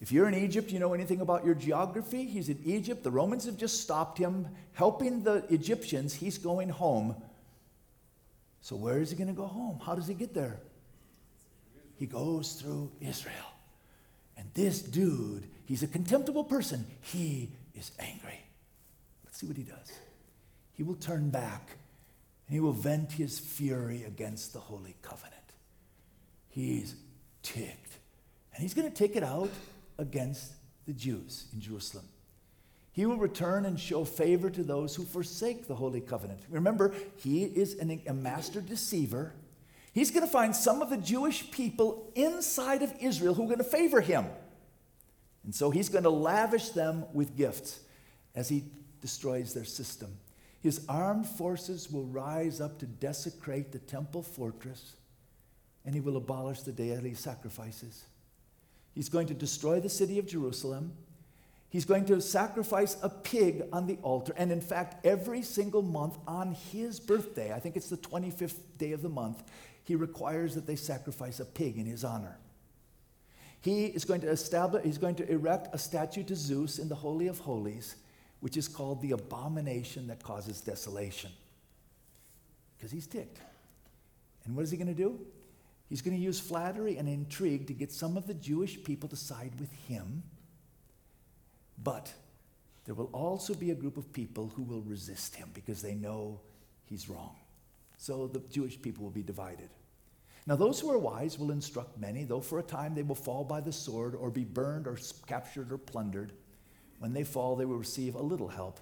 If 0.00 0.12
you're 0.12 0.28
in 0.28 0.34
Egypt, 0.34 0.72
you 0.72 0.78
know 0.78 0.94
anything 0.94 1.20
about 1.20 1.44
your 1.44 1.54
geography? 1.54 2.24
He's 2.24 2.48
in 2.48 2.58
Egypt. 2.64 3.02
The 3.02 3.10
Romans 3.10 3.44
have 3.44 3.56
just 3.56 3.82
stopped 3.82 4.18
him, 4.18 4.48
helping 4.72 5.22
the 5.22 5.44
Egyptians. 5.50 6.14
He's 6.14 6.38
going 6.38 6.70
home. 6.70 7.16
So, 8.60 8.76
where 8.76 8.98
is 8.98 9.10
he 9.10 9.16
going 9.16 9.28
to 9.28 9.34
go 9.34 9.46
home? 9.46 9.80
How 9.84 9.94
does 9.94 10.06
he 10.06 10.14
get 10.14 10.34
there? 10.34 10.58
He 11.96 12.06
goes 12.06 12.54
through 12.54 12.90
Israel. 13.00 13.34
And 14.36 14.48
this 14.54 14.82
dude, 14.82 15.48
he's 15.64 15.82
a 15.82 15.86
contemptible 15.86 16.44
person. 16.44 16.86
He 17.00 17.50
is 17.74 17.92
angry. 17.98 18.40
Let's 19.24 19.38
see 19.38 19.46
what 19.46 19.56
he 19.56 19.62
does. 19.62 19.92
He 20.74 20.82
will 20.82 20.96
turn 20.96 21.30
back 21.30 21.70
and 22.46 22.54
he 22.54 22.60
will 22.60 22.72
vent 22.72 23.12
his 23.12 23.38
fury 23.38 24.04
against 24.04 24.52
the 24.52 24.60
Holy 24.60 24.94
Covenant. 25.02 25.34
He's 26.48 26.94
ticked. 27.42 27.98
And 28.54 28.62
he's 28.62 28.74
going 28.74 28.90
to 28.90 28.94
take 28.94 29.16
it 29.16 29.22
out 29.22 29.50
against 29.98 30.52
the 30.86 30.92
Jews 30.92 31.46
in 31.52 31.60
Jerusalem. 31.60 32.04
He 32.96 33.04
will 33.04 33.18
return 33.18 33.66
and 33.66 33.78
show 33.78 34.06
favor 34.06 34.48
to 34.48 34.62
those 34.62 34.96
who 34.96 35.04
forsake 35.04 35.68
the 35.68 35.74
Holy 35.74 36.00
Covenant. 36.00 36.40
Remember, 36.48 36.94
he 37.16 37.44
is 37.44 37.74
an, 37.74 38.00
a 38.06 38.14
master 38.14 38.62
deceiver. 38.62 39.34
He's 39.92 40.10
going 40.10 40.24
to 40.24 40.32
find 40.32 40.56
some 40.56 40.80
of 40.80 40.88
the 40.88 40.96
Jewish 40.96 41.50
people 41.50 42.10
inside 42.14 42.82
of 42.82 42.94
Israel 42.98 43.34
who 43.34 43.42
are 43.42 43.48
going 43.48 43.58
to 43.58 43.64
favor 43.64 44.00
him. 44.00 44.24
And 45.44 45.54
so 45.54 45.70
he's 45.70 45.90
going 45.90 46.04
to 46.04 46.10
lavish 46.10 46.70
them 46.70 47.04
with 47.12 47.36
gifts 47.36 47.80
as 48.34 48.48
he 48.48 48.64
destroys 49.02 49.52
their 49.52 49.66
system. 49.66 50.16
His 50.62 50.80
armed 50.88 51.26
forces 51.26 51.92
will 51.92 52.06
rise 52.06 52.62
up 52.62 52.78
to 52.78 52.86
desecrate 52.86 53.72
the 53.72 53.78
temple 53.78 54.22
fortress, 54.22 54.94
and 55.84 55.94
he 55.94 56.00
will 56.00 56.16
abolish 56.16 56.62
the 56.62 56.72
daily 56.72 57.12
sacrifices. 57.12 58.06
He's 58.94 59.10
going 59.10 59.26
to 59.26 59.34
destroy 59.34 59.80
the 59.80 59.90
city 59.90 60.18
of 60.18 60.26
Jerusalem. 60.26 60.92
He's 61.68 61.84
going 61.84 62.06
to 62.06 62.20
sacrifice 62.20 62.96
a 63.02 63.08
pig 63.08 63.64
on 63.72 63.86
the 63.86 63.98
altar. 64.02 64.32
And 64.36 64.52
in 64.52 64.60
fact, 64.60 65.04
every 65.04 65.42
single 65.42 65.82
month 65.82 66.16
on 66.26 66.52
his 66.52 67.00
birthday, 67.00 67.52
I 67.52 67.58
think 67.58 67.76
it's 67.76 67.90
the 67.90 67.96
25th 67.96 68.58
day 68.78 68.92
of 68.92 69.02
the 69.02 69.08
month, 69.08 69.42
he 69.84 69.94
requires 69.94 70.54
that 70.54 70.66
they 70.66 70.76
sacrifice 70.76 71.40
a 71.40 71.44
pig 71.44 71.76
in 71.76 71.86
his 71.86 72.04
honor. 72.04 72.38
He 73.60 73.86
is 73.86 74.04
going 74.04 74.20
to 74.20 74.30
establish, 74.30 74.84
he's 74.84 74.98
going 74.98 75.16
to 75.16 75.30
erect 75.30 75.74
a 75.74 75.78
statue 75.78 76.22
to 76.24 76.36
Zeus 76.36 76.78
in 76.78 76.88
the 76.88 76.94
Holy 76.94 77.26
of 77.26 77.40
Holies, 77.40 77.96
which 78.40 78.56
is 78.56 78.68
called 78.68 79.02
the 79.02 79.12
abomination 79.12 80.06
that 80.06 80.22
causes 80.22 80.60
desolation. 80.60 81.32
Because 82.76 82.92
he's 82.92 83.06
ticked. 83.06 83.38
And 84.44 84.54
what 84.54 84.62
is 84.62 84.70
he 84.70 84.76
going 84.76 84.86
to 84.86 84.94
do? 84.94 85.18
He's 85.88 86.02
going 86.02 86.16
to 86.16 86.22
use 86.22 86.38
flattery 86.38 86.96
and 86.96 87.08
intrigue 87.08 87.66
to 87.66 87.72
get 87.72 87.92
some 87.92 88.16
of 88.16 88.26
the 88.26 88.34
Jewish 88.34 88.82
people 88.82 89.08
to 89.08 89.16
side 89.16 89.52
with 89.58 89.72
him. 89.88 90.22
But 91.82 92.12
there 92.84 92.94
will 92.94 93.10
also 93.12 93.54
be 93.54 93.70
a 93.70 93.74
group 93.74 93.96
of 93.96 94.12
people 94.12 94.52
who 94.54 94.62
will 94.62 94.82
resist 94.82 95.34
him 95.34 95.50
because 95.54 95.82
they 95.82 95.94
know 95.94 96.40
he's 96.84 97.08
wrong. 97.08 97.36
So 97.98 98.26
the 98.26 98.40
Jewish 98.50 98.80
people 98.80 99.04
will 99.04 99.10
be 99.10 99.22
divided. 99.22 99.68
Now, 100.46 100.54
those 100.54 100.78
who 100.78 100.90
are 100.92 100.98
wise 100.98 101.38
will 101.38 101.50
instruct 101.50 101.98
many, 101.98 102.22
though 102.22 102.40
for 102.40 102.60
a 102.60 102.62
time 102.62 102.94
they 102.94 103.02
will 103.02 103.16
fall 103.16 103.42
by 103.42 103.60
the 103.60 103.72
sword 103.72 104.14
or 104.14 104.30
be 104.30 104.44
burned 104.44 104.86
or 104.86 104.96
captured 105.26 105.72
or 105.72 105.78
plundered. 105.78 106.32
When 107.00 107.12
they 107.12 107.24
fall, 107.24 107.56
they 107.56 107.64
will 107.64 107.78
receive 107.78 108.14
a 108.14 108.22
little 108.22 108.48
help, 108.48 108.78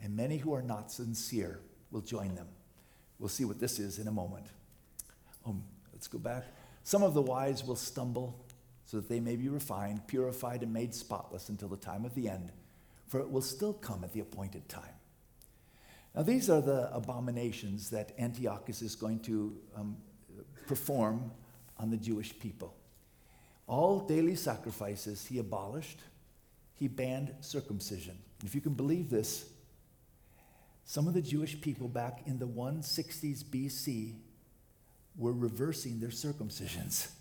and 0.00 0.16
many 0.16 0.38
who 0.38 0.54
are 0.54 0.62
not 0.62 0.92
sincere 0.92 1.58
will 1.90 2.02
join 2.02 2.36
them. 2.36 2.46
We'll 3.18 3.28
see 3.28 3.44
what 3.44 3.58
this 3.58 3.80
is 3.80 3.98
in 3.98 4.06
a 4.06 4.12
moment. 4.12 4.46
Um, 5.44 5.64
Let's 6.02 6.08
go 6.08 6.18
back. 6.18 6.44
Some 6.82 7.04
of 7.04 7.14
the 7.14 7.22
wise 7.22 7.64
will 7.64 7.76
stumble 7.76 8.44
so 8.84 8.98
that 8.98 9.08
they 9.08 9.20
may 9.20 9.36
be 9.36 9.48
refined, 9.48 10.06
purified, 10.06 10.62
and 10.62 10.72
made 10.72 10.94
spotless 10.94 11.48
until 11.48 11.68
the 11.68 11.76
time 11.76 12.04
of 12.04 12.14
the 12.14 12.28
end, 12.28 12.52
for 13.06 13.20
it 13.20 13.30
will 13.30 13.42
still 13.42 13.72
come 13.72 14.04
at 14.04 14.12
the 14.12 14.20
appointed 14.20 14.68
time. 14.68 14.94
Now, 16.14 16.22
these 16.22 16.50
are 16.50 16.60
the 16.60 16.94
abominations 16.94 17.90
that 17.90 18.12
Antiochus 18.18 18.82
is 18.82 18.94
going 18.94 19.20
to 19.20 19.56
um, 19.76 19.96
perform 20.66 21.30
on 21.78 21.90
the 21.90 21.96
Jewish 21.96 22.38
people. 22.38 22.74
All 23.66 24.00
daily 24.00 24.34
sacrifices 24.34 25.24
he 25.24 25.38
abolished, 25.38 26.00
he 26.74 26.88
banned 26.88 27.34
circumcision. 27.40 28.18
If 28.44 28.54
you 28.54 28.60
can 28.60 28.74
believe 28.74 29.08
this, 29.08 29.48
some 30.84 31.08
of 31.08 31.14
the 31.14 31.22
Jewish 31.22 31.60
people 31.60 31.88
back 31.88 32.22
in 32.26 32.38
the 32.38 32.46
160s 32.46 33.44
BC 33.44 34.16
were 35.16 35.32
reversing 35.32 36.00
their 36.00 36.10
circumcisions 36.10 37.12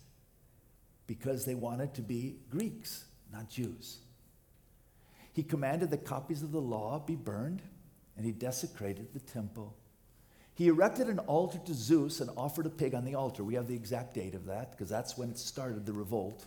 because 1.11 1.43
they 1.43 1.55
wanted 1.55 1.93
to 1.93 2.01
be 2.01 2.37
Greeks, 2.49 3.03
not 3.33 3.49
Jews. 3.49 3.97
He 5.33 5.43
commanded 5.43 5.89
that 5.89 6.05
copies 6.05 6.41
of 6.41 6.53
the 6.53 6.61
law 6.61 6.99
be 6.99 7.17
burned, 7.17 7.61
and 8.15 8.25
he 8.25 8.31
desecrated 8.31 9.11
the 9.11 9.19
temple. 9.19 9.75
He 10.53 10.69
erected 10.69 11.07
an 11.07 11.19
altar 11.19 11.59
to 11.65 11.73
Zeus 11.73 12.21
and 12.21 12.29
offered 12.37 12.65
a 12.65 12.69
pig 12.69 12.95
on 12.95 13.03
the 13.03 13.15
altar. 13.15 13.43
We 13.43 13.55
have 13.55 13.67
the 13.67 13.75
exact 13.75 14.13
date 14.13 14.35
of 14.35 14.45
that 14.45 14.71
because 14.71 14.87
that's 14.87 15.17
when 15.17 15.31
it 15.31 15.37
started 15.37 15.85
the 15.85 15.91
revolt. 15.91 16.45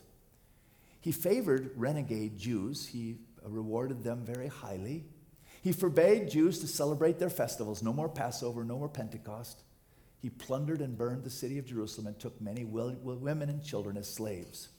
He 1.02 1.12
favored 1.12 1.72
renegade 1.76 2.38
Jews, 2.38 2.86
he 2.86 3.18
rewarded 3.44 4.02
them 4.02 4.24
very 4.24 4.48
highly. 4.48 5.04
He 5.62 5.72
forbade 5.72 6.30
Jews 6.30 6.60
to 6.60 6.66
celebrate 6.66 7.18
their 7.18 7.28
festivals 7.28 7.82
no 7.82 7.92
more 7.92 8.08
Passover, 8.08 8.64
no 8.64 8.78
more 8.78 8.88
Pentecost. 8.88 9.62
He 10.24 10.30
plundered 10.30 10.80
and 10.80 10.96
burned 10.96 11.22
the 11.22 11.28
city 11.28 11.58
of 11.58 11.66
Jerusalem 11.66 12.06
and 12.06 12.18
took 12.18 12.40
many 12.40 12.64
women 12.64 13.50
and 13.50 13.62
children 13.62 13.98
as 13.98 14.10
slaves. 14.10 14.70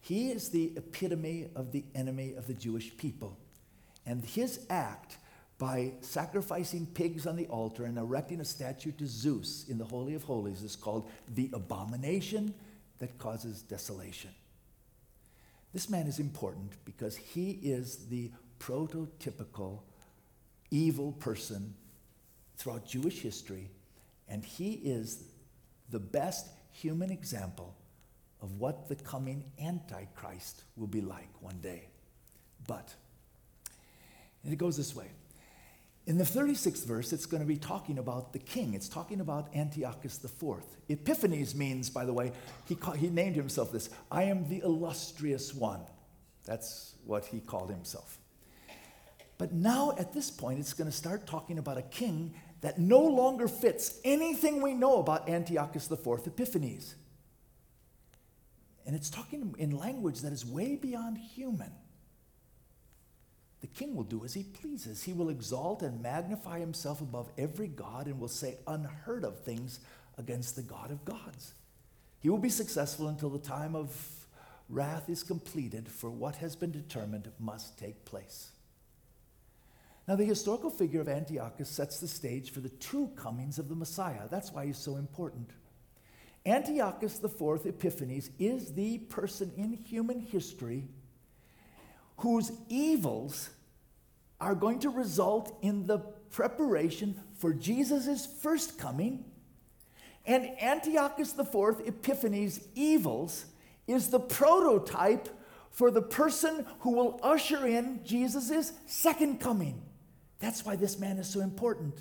He 0.00 0.32
is 0.32 0.48
the 0.48 0.72
epitome 0.74 1.50
of 1.54 1.70
the 1.70 1.84
enemy 1.94 2.34
of 2.34 2.48
the 2.48 2.52
Jewish 2.52 2.96
people. 2.96 3.38
And 4.04 4.24
his 4.24 4.66
act 4.68 5.18
by 5.58 5.92
sacrificing 6.00 6.84
pigs 6.84 7.28
on 7.28 7.36
the 7.36 7.46
altar 7.46 7.84
and 7.84 7.96
erecting 7.96 8.40
a 8.40 8.44
statue 8.44 8.90
to 8.90 9.06
Zeus 9.06 9.66
in 9.68 9.78
the 9.78 9.84
Holy 9.84 10.14
of 10.14 10.24
Holies 10.24 10.64
is 10.64 10.74
called 10.74 11.08
the 11.32 11.48
abomination 11.52 12.52
that 12.98 13.18
causes 13.18 13.62
desolation. 13.62 14.30
This 15.72 15.88
man 15.88 16.08
is 16.08 16.18
important 16.18 16.72
because 16.84 17.14
he 17.14 17.52
is 17.62 18.08
the 18.08 18.32
prototypical 18.58 19.82
evil 20.72 21.12
person 21.12 21.72
throughout 22.56 22.84
Jewish 22.84 23.20
history, 23.20 23.70
and 24.28 24.44
he 24.44 24.72
is 24.72 25.24
the 25.90 26.00
best 26.00 26.48
human 26.70 27.10
example 27.10 27.74
of 28.42 28.58
what 28.58 28.88
the 28.88 28.96
coming 28.96 29.44
Antichrist 29.60 30.62
will 30.76 30.86
be 30.86 31.00
like 31.00 31.28
one 31.40 31.58
day. 31.60 31.88
But, 32.66 32.94
and 34.44 34.52
it 34.52 34.56
goes 34.56 34.76
this 34.76 34.94
way. 34.94 35.06
In 36.06 36.18
the 36.18 36.24
36th 36.24 36.84
verse, 36.84 37.12
it's 37.12 37.26
going 37.26 37.42
to 37.42 37.46
be 37.46 37.56
talking 37.56 37.98
about 37.98 38.32
the 38.32 38.38
king. 38.38 38.74
It's 38.74 38.88
talking 38.88 39.20
about 39.20 39.48
Antiochus 39.54 40.22
IV. 40.22 40.62
Epiphanes 40.88 41.54
means, 41.54 41.90
by 41.90 42.04
the 42.04 42.12
way, 42.12 42.30
he, 42.66 42.76
he 42.96 43.08
named 43.08 43.34
himself 43.34 43.72
this 43.72 43.90
I 44.10 44.24
am 44.24 44.48
the 44.48 44.60
illustrious 44.60 45.52
one. 45.52 45.80
That's 46.44 46.94
what 47.04 47.24
he 47.26 47.40
called 47.40 47.70
himself. 47.70 48.18
But 49.38 49.52
now, 49.52 49.94
at 49.98 50.12
this 50.12 50.30
point, 50.30 50.60
it's 50.60 50.72
going 50.72 50.88
to 50.88 50.96
start 50.96 51.26
talking 51.26 51.58
about 51.58 51.76
a 51.76 51.82
king 51.82 52.34
that 52.60 52.78
no 52.78 53.00
longer 53.00 53.48
fits 53.48 53.98
anything 54.04 54.62
we 54.62 54.74
know 54.74 54.98
about 54.98 55.28
Antiochus 55.28 55.90
IV 55.90 56.26
Epiphanes. 56.26 56.94
And 58.86 58.94
it's 58.94 59.10
talking 59.10 59.54
in 59.58 59.76
language 59.76 60.20
that 60.20 60.32
is 60.32 60.46
way 60.46 60.76
beyond 60.76 61.18
human. 61.18 61.72
The 63.60 63.66
king 63.66 63.96
will 63.96 64.04
do 64.04 64.24
as 64.24 64.34
he 64.34 64.44
pleases. 64.44 65.02
He 65.02 65.12
will 65.12 65.28
exalt 65.28 65.82
and 65.82 66.00
magnify 66.00 66.60
himself 66.60 67.00
above 67.00 67.30
every 67.36 67.68
God 67.68 68.06
and 68.06 68.20
will 68.20 68.28
say 68.28 68.58
unheard 68.66 69.24
of 69.24 69.40
things 69.40 69.80
against 70.18 70.56
the 70.56 70.62
God 70.62 70.90
of 70.90 71.04
gods. 71.04 71.54
He 72.20 72.30
will 72.30 72.38
be 72.38 72.48
successful 72.48 73.08
until 73.08 73.30
the 73.30 73.38
time 73.38 73.74
of 73.74 73.94
wrath 74.68 75.08
is 75.08 75.22
completed, 75.22 75.88
for 75.88 76.10
what 76.10 76.36
has 76.36 76.56
been 76.56 76.70
determined 76.70 77.30
must 77.38 77.78
take 77.78 78.04
place. 78.04 78.50
Now, 80.08 80.14
the 80.14 80.24
historical 80.24 80.70
figure 80.70 81.00
of 81.00 81.08
Antiochus 81.08 81.68
sets 81.68 81.98
the 81.98 82.06
stage 82.06 82.52
for 82.52 82.60
the 82.60 82.68
two 82.68 83.10
comings 83.16 83.58
of 83.58 83.68
the 83.68 83.74
Messiah. 83.74 84.28
That's 84.30 84.52
why 84.52 84.66
he's 84.66 84.78
so 84.78 84.96
important. 84.96 85.50
Antiochus 86.44 87.22
IV 87.24 87.66
Epiphanes 87.66 88.30
is 88.38 88.74
the 88.74 88.98
person 88.98 89.52
in 89.56 89.72
human 89.72 90.20
history 90.20 90.84
whose 92.18 92.52
evils 92.68 93.50
are 94.40 94.54
going 94.54 94.78
to 94.78 94.90
result 94.90 95.58
in 95.60 95.86
the 95.86 95.98
preparation 96.30 97.20
for 97.38 97.52
Jesus' 97.52 98.26
first 98.26 98.78
coming. 98.78 99.24
And 100.24 100.50
Antiochus 100.62 101.36
IV 101.36 101.80
Epiphanes' 101.84 102.60
evils 102.76 103.46
is 103.88 104.08
the 104.08 104.20
prototype 104.20 105.28
for 105.70 105.90
the 105.90 106.02
person 106.02 106.64
who 106.80 106.92
will 106.92 107.18
usher 107.24 107.66
in 107.66 108.00
Jesus' 108.04 108.72
second 108.86 109.40
coming. 109.40 109.82
That's 110.38 110.64
why 110.64 110.76
this 110.76 110.98
man 110.98 111.18
is 111.18 111.28
so 111.28 111.40
important. 111.40 111.94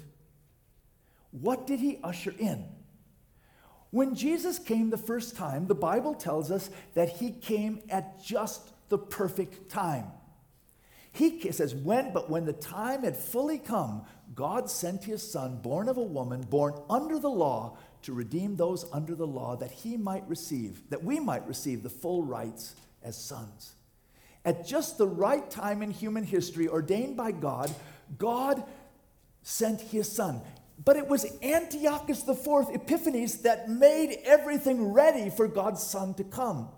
What 1.31 1.67
did 1.67 1.79
he 1.79 1.99
usher 2.03 2.33
in? 2.37 2.65
When 3.91 4.15
Jesus 4.15 4.59
came 4.59 4.89
the 4.89 4.97
first 4.97 5.35
time, 5.35 5.67
the 5.67 5.75
Bible 5.75 6.15
tells 6.15 6.51
us 6.51 6.69
that 6.95 7.09
he 7.09 7.31
came 7.31 7.81
at 7.89 8.23
just 8.23 8.69
the 8.89 8.97
perfect 8.97 9.69
time. 9.69 10.05
He 11.13 11.49
says, 11.53 11.73
when, 11.73 12.11
but 12.11 12.29
when 12.29 12.43
the 12.43 12.51
time 12.51 13.03
had 13.03 13.15
fully 13.15 13.57
come, 13.57 14.05
God 14.33 14.69
sent 14.69 15.05
his 15.05 15.23
son, 15.23 15.61
born 15.61 15.87
of 15.87 15.95
a 15.95 16.03
woman, 16.03 16.41
born 16.41 16.73
under 16.89 17.19
the 17.19 17.29
law, 17.29 17.77
to 18.01 18.13
redeem 18.13 18.57
those 18.57 18.85
under 18.91 19.15
the 19.15 19.25
law 19.25 19.55
that 19.55 19.71
he 19.71 19.95
might 19.95 20.27
receive, 20.27 20.81
that 20.89 21.05
we 21.05 21.19
might 21.21 21.47
receive 21.47 21.81
the 21.81 21.89
full 21.89 22.21
rights 22.21 22.75
as 23.01 23.15
sons. 23.15 23.75
At 24.43 24.67
just 24.67 24.97
the 24.97 25.07
right 25.07 25.49
time 25.49 25.81
in 25.81 25.89
human 25.89 26.25
history, 26.25 26.67
ordained 26.67 27.15
by 27.15 27.31
God, 27.31 27.73
God 28.17 28.63
sent 29.41 29.81
his 29.81 30.11
son. 30.11 30.41
But 30.83 30.97
it 30.97 31.07
was 31.07 31.25
Antiochus 31.41 32.27
IV 32.27 32.69
Epiphanes 32.73 33.43
that 33.43 33.69
made 33.69 34.19
everything 34.25 34.91
ready 34.91 35.29
for 35.29 35.47
God's 35.47 35.81
son 35.81 36.13
to 36.15 36.23
come. 36.23 36.69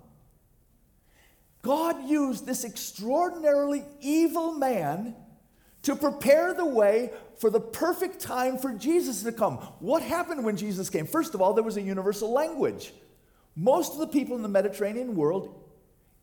God 1.63 2.07
used 2.07 2.45
this 2.45 2.63
extraordinarily 2.63 3.83
evil 3.99 4.53
man 4.53 5.15
to 5.83 5.95
prepare 5.95 6.53
the 6.53 6.65
way 6.65 7.11
for 7.39 7.49
the 7.49 7.59
perfect 7.59 8.19
time 8.19 8.57
for 8.57 8.73
Jesus 8.73 9.23
to 9.23 9.31
come. 9.31 9.57
What 9.79 10.01
happened 10.03 10.43
when 10.43 10.57
Jesus 10.57 10.89
came? 10.89 11.07
First 11.07 11.33
of 11.33 11.41
all, 11.41 11.53
there 11.53 11.63
was 11.63 11.77
a 11.77 11.81
universal 11.81 12.31
language. 12.31 12.93
Most 13.55 13.93
of 13.93 13.99
the 13.99 14.07
people 14.07 14.35
in 14.35 14.43
the 14.43 14.49
Mediterranean 14.49 15.15
world, 15.15 15.66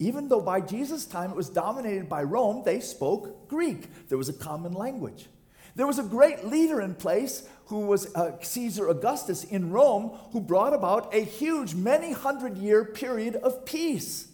even 0.05 0.29
though 0.29 0.41
by 0.41 0.61
Jesus' 0.61 1.07
time 1.07 1.31
it 1.31 1.37
was 1.37 1.49
dominated 1.49 2.09
by 2.09 2.23
Rome, 2.23 2.63
they 2.65 2.81
spoke 2.81 3.49
Greek. 3.49 3.89
There 4.09 4.19
was 4.19 4.29
a 4.29 4.35
common 4.35 4.73
language. 4.73 5.29
There 5.77 5.87
was 5.87 5.99
a 5.99 6.05
great 6.05 6.45
leader 6.45 6.81
in 6.81 6.95
place 6.95 7.49
who 7.67 7.81
was 7.81 8.15
uh, 8.15 8.33
Caesar 8.41 8.89
Augustus 8.89 9.45
in 9.45 9.71
Rome, 9.71 10.19
who 10.33 10.41
brought 10.41 10.75
about 10.75 11.15
a 11.15 11.21
huge, 11.25 11.75
many 11.75 12.13
hundred 12.13 12.59
year 12.59 12.85
period 12.85 13.37
of 13.37 13.65
peace. 13.65 14.29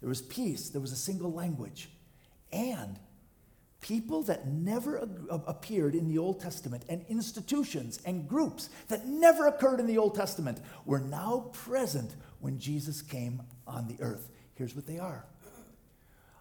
There 0.00 0.08
was 0.08 0.20
peace, 0.20 0.68
there 0.68 0.80
was 0.80 0.92
a 0.92 0.96
single 0.96 1.32
language. 1.32 1.88
And 2.52 2.98
people 3.80 4.22
that 4.24 4.46
never 4.46 5.08
appeared 5.46 5.94
in 5.94 6.08
the 6.08 6.18
Old 6.18 6.40
Testament, 6.40 6.84
and 6.88 7.04
institutions 7.08 7.98
and 8.04 8.28
groups 8.28 8.68
that 8.88 9.06
never 9.06 9.46
occurred 9.46 9.80
in 9.80 9.86
the 9.86 9.98
Old 9.98 10.14
Testament, 10.14 10.60
were 10.84 11.00
now 11.00 11.50
present 11.52 12.14
when 12.40 12.58
Jesus 12.58 13.02
came 13.02 13.42
on 13.66 13.88
the 13.88 14.02
earth. 14.02 14.28
Here's 14.54 14.74
what 14.74 14.86
they 14.86 14.98
are. 14.98 15.24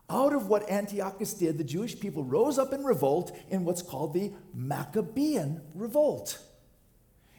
Out 0.10 0.34
of 0.34 0.48
what 0.48 0.70
Antiochus 0.70 1.34
did, 1.34 1.58
the 1.58 1.64
Jewish 1.64 2.00
people 2.00 2.24
rose 2.24 2.60
up 2.60 2.74
in 2.74 2.84
revolt 2.84 3.36
in 3.50 3.66
what's 3.66 3.82
called 3.82 4.14
the 4.14 4.32
Maccabean 4.54 5.62
revolt. 5.74 6.40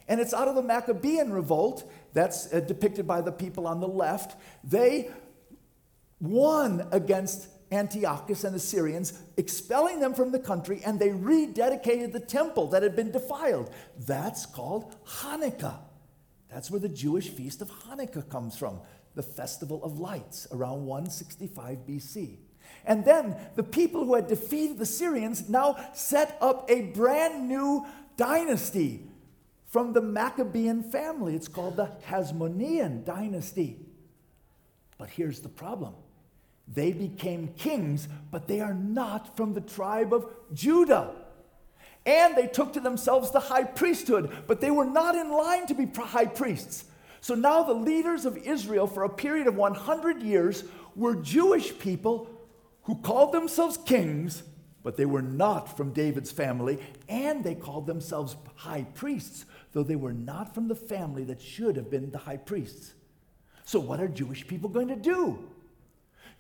And 0.09 0.21
it's 0.21 0.35
out 0.35 0.49
of 0.49 0.55
the 0.55 0.63
Maccabean 0.63 1.33
revolt, 1.33 1.91
that's 2.13 2.53
uh, 2.53 2.61
depicted 2.61 3.07
by 3.07 3.21
the 3.21 3.33
people 3.33 3.67
on 3.67 3.81
the 3.81 3.89
left, 3.89 4.39
they 4.63 5.11
won 6.21 6.87
against 6.91 7.49
Antiochus 7.73 8.45
and 8.45 8.55
the 8.55 8.61
Syrians, 8.61 9.19
expelling 9.37 10.01
them 10.01 10.15
from 10.15 10.33
the 10.33 10.39
country, 10.39 10.81
and 10.85 10.99
they 10.99 11.09
rededicated 11.09 12.13
the 12.13 12.21
temple 12.21 12.69
that 12.69 12.83
had 12.83 12.95
been 12.95 13.11
defiled. 13.11 13.71
That's 13.99 14.47
called 14.47 14.95
Hanukkah. 15.07 15.79
That's 16.51 16.71
where 16.71 16.81
the 16.81 16.89
Jewish 16.89 17.31
feast 17.31 17.63
of 17.63 17.71
Hanukkah 17.71 18.29
comes 18.29 18.57
from, 18.57 18.81
the 19.15 19.23
festival 19.23 19.83
of 19.85 19.99
lights, 19.99 20.47
around 20.53 20.87
165 20.87 21.79
BC. 21.87 22.37
And 22.87 23.05
then 23.05 23.37
the 23.55 23.63
people 23.63 24.05
who 24.05 24.15
had 24.15 24.27
defeated 24.27 24.79
the 24.79 24.87
Syrians 24.87 25.49
now 25.49 25.77
set 25.95 26.37
up 26.41 26.69
a 26.71 26.83
brand 26.83 27.49
new 27.49 27.87
dynasty 28.17 29.03
from 29.69 29.93
the 29.93 30.01
Maccabean 30.01 30.83
family. 30.83 31.35
It's 31.35 31.49
called 31.49 31.77
the 31.77 31.91
Hasmonean 32.09 33.05
dynasty. 33.05 33.79
But 34.99 35.11
here's 35.11 35.41
the 35.41 35.49
problem 35.49 35.95
they 36.67 36.93
became 36.93 37.49
kings, 37.59 38.09
but 38.31 38.49
they 38.49 38.61
are 38.61 38.75
not 38.75 39.37
from 39.37 39.53
the 39.53 39.61
tribe 39.61 40.15
of 40.15 40.31
Judah. 40.53 41.15
And 42.07 42.37
they 42.37 42.47
took 42.47 42.75
to 42.75 42.81
themselves 42.81 43.31
the 43.31 43.41
high 43.41 43.65
priesthood, 43.65 44.31
but 44.47 44.61
they 44.61 44.71
were 44.71 44.85
not 44.85 45.15
in 45.15 45.31
line 45.31 45.67
to 45.67 45.75
be 45.75 45.87
high 45.87 46.27
priests. 46.27 46.85
So 47.25 47.35
now 47.35 47.63
the 47.63 47.73
leaders 47.73 48.27
of 48.27 48.37
Israel 48.37 48.87
for 48.87 49.05
a 49.05 49.09
period 49.09 49.47
of 49.47 49.57
100 49.57 50.21
years 50.21 50.63
were 50.95 51.17
Jewish 51.17 51.79
people 51.79 52.29
who 52.83 52.97
called 52.97 53.33
themselves 53.33 53.79
kings, 53.79 54.43
but 54.83 54.99
they 54.99 55.07
were 55.07 55.23
not 55.23 55.75
from 55.75 55.95
David's 55.95 56.31
family, 56.31 56.79
and 57.09 57.43
they 57.43 57.55
called 57.55 57.87
themselves 57.87 58.37
high 58.57 58.83
priests, 58.83 59.47
though 59.73 59.83
they 59.83 59.97
were 59.97 60.13
not 60.13 60.55
from 60.55 60.69
the 60.69 60.75
family 60.75 61.25
that 61.25 61.41
should 61.41 61.77
have 61.77 61.91
been 61.91 62.11
the 62.11 62.19
high 62.19 62.37
priests. 62.37 62.93
So, 63.65 63.81
what 63.81 64.01
are 64.01 64.09
Jewish 64.09 64.47
people 64.47 64.69
going 64.69 64.89
to 64.89 64.95
do? 64.95 65.49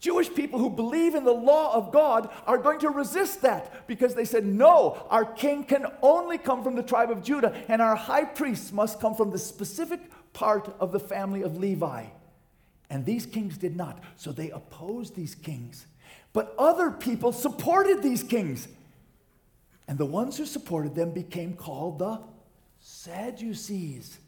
Jewish 0.00 0.34
people 0.34 0.58
who 0.58 0.68
believe 0.68 1.14
in 1.14 1.24
the 1.24 1.32
law 1.32 1.74
of 1.74 1.92
God 1.92 2.28
are 2.46 2.58
going 2.58 2.80
to 2.80 2.90
resist 2.90 3.40
that 3.40 3.86
because 3.86 4.14
they 4.14 4.26
said, 4.26 4.44
no, 4.44 5.06
our 5.08 5.24
king 5.24 5.64
can 5.64 5.86
only 6.02 6.36
come 6.36 6.62
from 6.62 6.74
the 6.74 6.82
tribe 6.82 7.10
of 7.10 7.22
Judah, 7.22 7.54
and 7.68 7.80
our 7.80 7.96
high 7.96 8.24
priests 8.24 8.70
must 8.70 9.00
come 9.00 9.14
from 9.14 9.30
the 9.30 9.38
specific 9.38 10.00
part 10.34 10.74
of 10.78 10.92
the 10.92 11.00
family 11.00 11.40
of 11.40 11.56
Levi. 11.56 12.04
And 12.90 13.06
these 13.06 13.24
kings 13.24 13.56
did 13.56 13.76
not. 13.76 14.02
So 14.16 14.30
they 14.30 14.50
opposed 14.50 15.16
these 15.16 15.34
kings. 15.34 15.86
But 16.34 16.54
other 16.58 16.90
people 16.90 17.32
supported 17.32 18.02
these 18.02 18.22
kings. 18.22 18.68
And 19.88 19.96
the 19.96 20.04
ones 20.04 20.36
who 20.36 20.44
supported 20.44 20.94
them 20.94 21.12
became 21.12 21.54
called 21.54 21.98
the 21.98 22.20
Sadducees. 22.80 24.18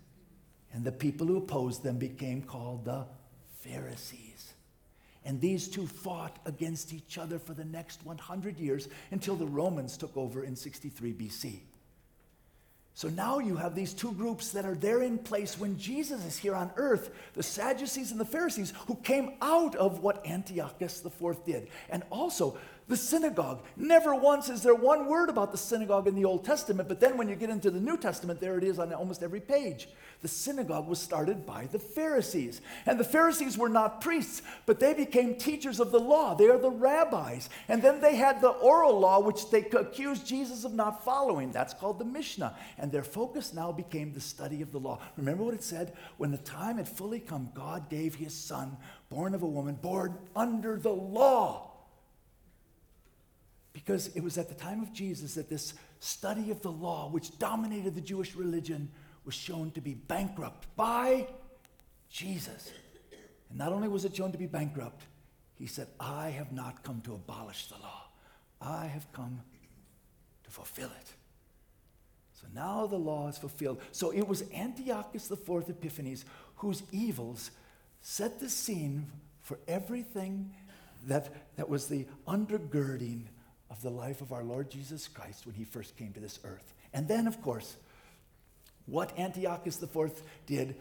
And 0.73 0.85
the 0.85 0.93
people 0.93 1.27
who 1.27 1.37
opposed 1.37 1.83
them 1.83 1.99
became 1.99 2.43
called 2.43 2.87
the 2.87 3.05
Pharisees. 3.61 4.55
And 5.25 5.41
these 5.41 5.69
two 5.69 5.87
fought 5.87 6.39
against 6.47 6.93
each 6.93 7.19
other 7.19 7.39
for 7.39 7.53
the 7.53 7.65
next 7.65 8.05
100 8.07 8.59
years 8.59 8.89
until 9.11 9.35
the 9.35 9.47
Romans 9.47 9.97
took 9.97 10.17
over 10.17 10.45
in 10.45 10.55
63 10.55 11.13
BC. 11.13 11.61
So 12.97 13.11
now 13.11 13.41
you 13.41 13.57
have 13.57 13.75
these 13.75 13.93
two 13.93 14.13
groups 14.13 14.53
that 14.53 14.65
are 14.65 14.75
there 14.75 15.03
in 15.03 15.19
place 15.19 15.59
when 15.59 15.77
Jesus 15.77 16.25
is 16.25 16.39
here 16.39 16.55
on 16.55 16.71
earth 16.77 17.11
the 17.35 17.43
Sadducees 17.43 18.11
and 18.11 18.19
the 18.19 18.25
Pharisees, 18.25 18.73
who 18.87 18.95
came 18.95 19.35
out 19.43 19.77
of 19.77 20.01
what 20.03 20.27
Antiochus 20.27 21.05
IV 21.05 21.45
did. 21.45 21.69
And 21.91 22.05
also, 22.09 22.57
the 22.89 22.97
synagogue. 22.97 23.65
Never 23.77 24.15
once 24.15 24.49
is 24.49 24.63
there 24.63 24.75
one 24.75 25.07
word 25.07 25.29
about 25.29 25.51
the 25.51 25.59
synagogue 25.59 26.07
in 26.07 26.15
the 26.15 26.25
Old 26.25 26.45
Testament, 26.45 26.89
but 26.89 27.01
then 27.01 27.17
when 27.17 27.29
you 27.29 27.35
get 27.35 27.51
into 27.51 27.71
the 27.71 27.81
New 27.81 27.97
Testament, 27.97 28.41
there 28.41 28.57
it 28.59 28.65
is 28.65 28.79
on 28.79 28.93
almost 28.93 29.25
every 29.25 29.41
page. 29.41 29.89
The 30.23 30.29
synagogue 30.29 30.87
was 30.87 31.01
started 31.01 31.45
by 31.45 31.67
the 31.67 31.81
Pharisees. 31.81 32.61
And 32.87 32.99
the 32.99 33.05
Pharisees 33.05 33.59
were 33.59 33.69
not 33.69 34.01
priests, 34.01 34.43
but 34.67 34.79
they 34.79 34.95
became 34.95 35.35
teachers 35.35 35.81
of 35.81 35.91
the 35.91 36.01
law. 36.01 36.35
They 36.35 36.49
are 36.49 36.59
the 36.59 36.71
rabbis. 36.71 37.49
And 37.69 37.83
then 37.83 38.01
they 38.01 38.17
had 38.17 38.41
the 38.41 38.51
oral 38.51 38.99
law, 38.99 39.21
which 39.21 39.51
they 39.51 39.65
accused 39.65 40.27
Jesus 40.27 40.65
of 40.65 40.73
not 40.73 41.05
following. 41.05 41.51
That's 41.51 41.75
called 41.75 41.99
the 41.99 42.05
Mishnah. 42.05 42.57
And 42.79 42.93
their 42.93 43.05
focus 43.05 43.53
now 43.53 43.73
became 43.73 44.13
the 44.13 44.21
study 44.21 44.63
of 44.63 44.71
the 44.71 44.81
law. 44.81 45.01
Remember 45.17 45.43
what 45.43 45.55
it 45.55 45.63
said? 45.63 45.93
When 46.19 46.31
the 46.31 46.39
time 46.39 46.77
had 46.77 46.89
fully 46.89 47.21
come, 47.21 47.51
God 47.53 47.91
gave 47.91 48.15
his 48.15 48.33
son, 48.33 48.77
born 49.11 49.35
of 49.35 49.43
a 49.43 49.47
woman, 49.47 49.75
born 49.75 50.17
under 50.35 50.79
the 50.79 50.91
law 50.91 51.76
because 53.87 54.09
it 54.17 54.23
was 54.23 54.37
at 54.37 54.49
the 54.49 54.55
time 54.55 54.83
of 54.83 54.93
Jesus 54.93 55.35
that 55.35 55.49
this 55.49 55.75
study 56.01 56.51
of 56.51 56.61
the 56.61 56.73
law, 56.73 57.09
which 57.09 57.39
dominated 57.39 57.95
the 57.95 58.01
Jewish 58.01 58.35
religion, 58.35 58.91
was 59.25 59.35
shown 59.35 59.71
to 59.73 59.81
be 59.81 59.95
bankrupt 59.95 60.67
by 60.75 61.29
Jesus. 62.11 62.73
And 63.49 63.59
not 63.59 63.73
only 63.73 63.87
was 63.87 64.05
it 64.05 64.17
shown 64.17 64.33
to 64.33 64.39
be 64.39 64.47
bankrupt, 64.47 65.05
he 65.55 65.67
said, 65.67 65.87
I 66.01 66.31
have 66.31 66.51
not 66.51 66.83
come 66.83 67.01
to 67.03 67.15
abolish 67.15 67.69
the 67.69 67.77
law, 67.77 68.09
I 68.61 68.87
have 68.87 69.11
come 69.13 69.41
to 70.43 70.51
fulfill 70.51 70.91
it. 71.01 71.15
So 72.33 72.49
now 72.53 72.89
the 72.89 72.97
law 72.97 73.29
is 73.29 73.39
fulfilled. 73.39 73.81
So 73.93 74.11
it 74.11 74.27
was 74.27 74.43
Antiochus 74.53 75.31
IV 75.31 75.69
Epiphanes 75.69 76.25
whose 76.57 76.83
evils 76.91 77.53
set 78.01 78.41
the 78.41 78.51
scene 78.51 79.07
for 79.43 79.61
everything 79.69 80.53
that, 81.07 81.33
that 81.57 81.69
was 81.69 81.87
the 81.87 82.07
undergirding 82.27 83.27
of 83.71 83.83
the 83.83 83.91
life 83.91 84.21
of 84.21 84.33
our 84.33 84.45
Lord 84.45 84.71
Jesus 84.71 85.09
Christ 85.09 85.47
when 85.47 85.55
he 85.55 85.65
first 85.65 85.97
came 85.97 86.13
to 86.13 86.21
this 86.21 86.39
earth. 86.45 86.75
And 86.93 87.09
then, 87.09 87.27
of 87.27 87.43
course, 87.43 87.77
what 88.87 89.19
Antiochus 89.19 89.83
IV 89.83 90.23
did, 90.47 90.77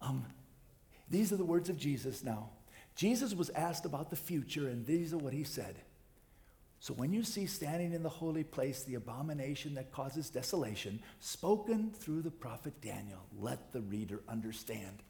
um, 0.00 0.24
these 1.10 1.32
are 1.32 1.36
the 1.36 1.44
words 1.44 1.68
of 1.68 1.76
Jesus 1.76 2.24
now. 2.24 2.48
Jesus 2.96 3.34
was 3.34 3.50
asked 3.50 3.84
about 3.84 4.10
the 4.10 4.16
future, 4.16 4.68
and 4.68 4.86
these 4.86 5.12
are 5.12 5.18
what 5.18 5.32
he 5.32 5.44
said. 5.44 5.76
So 6.80 6.92
when 6.94 7.12
you 7.12 7.22
see 7.24 7.46
standing 7.46 7.92
in 7.92 8.02
the 8.02 8.08
holy 8.08 8.44
place 8.44 8.82
the 8.82 8.96
abomination 8.96 9.74
that 9.74 9.90
causes 9.90 10.28
desolation, 10.28 11.00
spoken 11.18 11.90
through 11.90 12.22
the 12.22 12.30
prophet 12.30 12.74
Daniel, 12.82 13.20
let 13.40 13.72
the 13.72 13.80
reader 13.80 14.20
understand. 14.28 15.02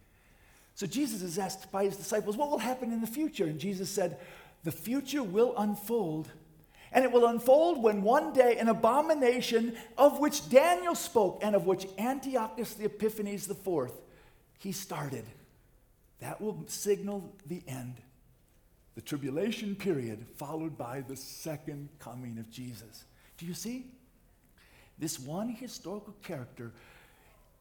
So 0.77 0.87
Jesus 0.87 1.23
is 1.23 1.39
asked 1.39 1.71
by 1.73 1.85
his 1.85 1.97
disciples, 1.97 2.37
What 2.37 2.51
will 2.51 2.59
happen 2.59 2.93
in 2.93 3.01
the 3.01 3.07
future? 3.07 3.47
And 3.47 3.59
Jesus 3.59 3.91
said, 3.91 4.19
The 4.63 4.73
future 4.73 5.23
will 5.23 5.55
unfold 5.57 6.31
and 6.95 7.05
it 7.05 7.11
will 7.11 7.27
unfold 7.27 7.83
when 7.83 8.03
one 8.03 8.33
day 8.33 8.57
an 8.57 8.69
abomination 8.69 9.77
of 9.99 10.21
which 10.21 10.49
Daniel 10.49 10.95
spoke 10.95 11.41
and 11.43 11.57
of 11.57 11.67
which 11.67 11.87
Antiochus 11.99 12.75
the 12.75 12.85
Epiphanes 12.85 13.51
IV, 13.51 13.91
he 14.61 14.71
started. 14.71 15.25
That 16.21 16.41
will 16.41 16.65
signal 16.69 17.35
the 17.47 17.63
end, 17.67 17.97
the 18.95 19.03
tribulation 19.03 19.75
period, 19.75 20.25
followed 20.37 20.79
by 20.79 21.01
the 21.01 21.17
second 21.17 21.89
coming 21.99 22.39
of 22.39 22.49
Jesus. 22.49 23.05
Do 23.39 23.45
you 23.45 23.55
see? 23.55 23.91
This 24.97 25.19
one 25.19 25.49
historical 25.49 26.15
character, 26.23 26.73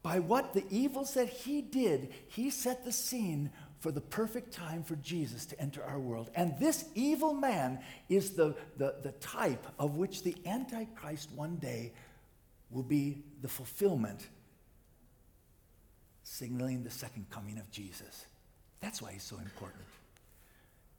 by 0.04 0.20
what 0.20 0.54
the 0.54 0.64
evils 0.70 1.14
that 1.14 1.28
he 1.28 1.60
did, 1.60 2.12
he 2.28 2.50
set 2.50 2.84
the 2.84 2.92
scene 2.92 3.50
for 3.84 3.92
the 3.92 4.00
perfect 4.00 4.50
time 4.50 4.82
for 4.82 4.96
Jesus 4.96 5.44
to 5.44 5.60
enter 5.60 5.84
our 5.84 6.00
world. 6.00 6.30
And 6.34 6.58
this 6.58 6.86
evil 6.94 7.34
man 7.34 7.80
is 8.08 8.30
the, 8.30 8.56
the, 8.78 8.94
the 9.02 9.12
type 9.20 9.66
of 9.78 9.98
which 9.98 10.22
the 10.22 10.34
Antichrist 10.46 11.30
one 11.32 11.56
day 11.56 11.92
will 12.70 12.82
be 12.82 13.18
the 13.42 13.48
fulfillment, 13.48 14.26
signaling 16.22 16.82
the 16.82 16.88
second 16.88 17.26
coming 17.28 17.58
of 17.58 17.70
Jesus. 17.70 18.24
That's 18.80 19.02
why 19.02 19.12
he's 19.12 19.22
so 19.22 19.36
important. 19.36 19.84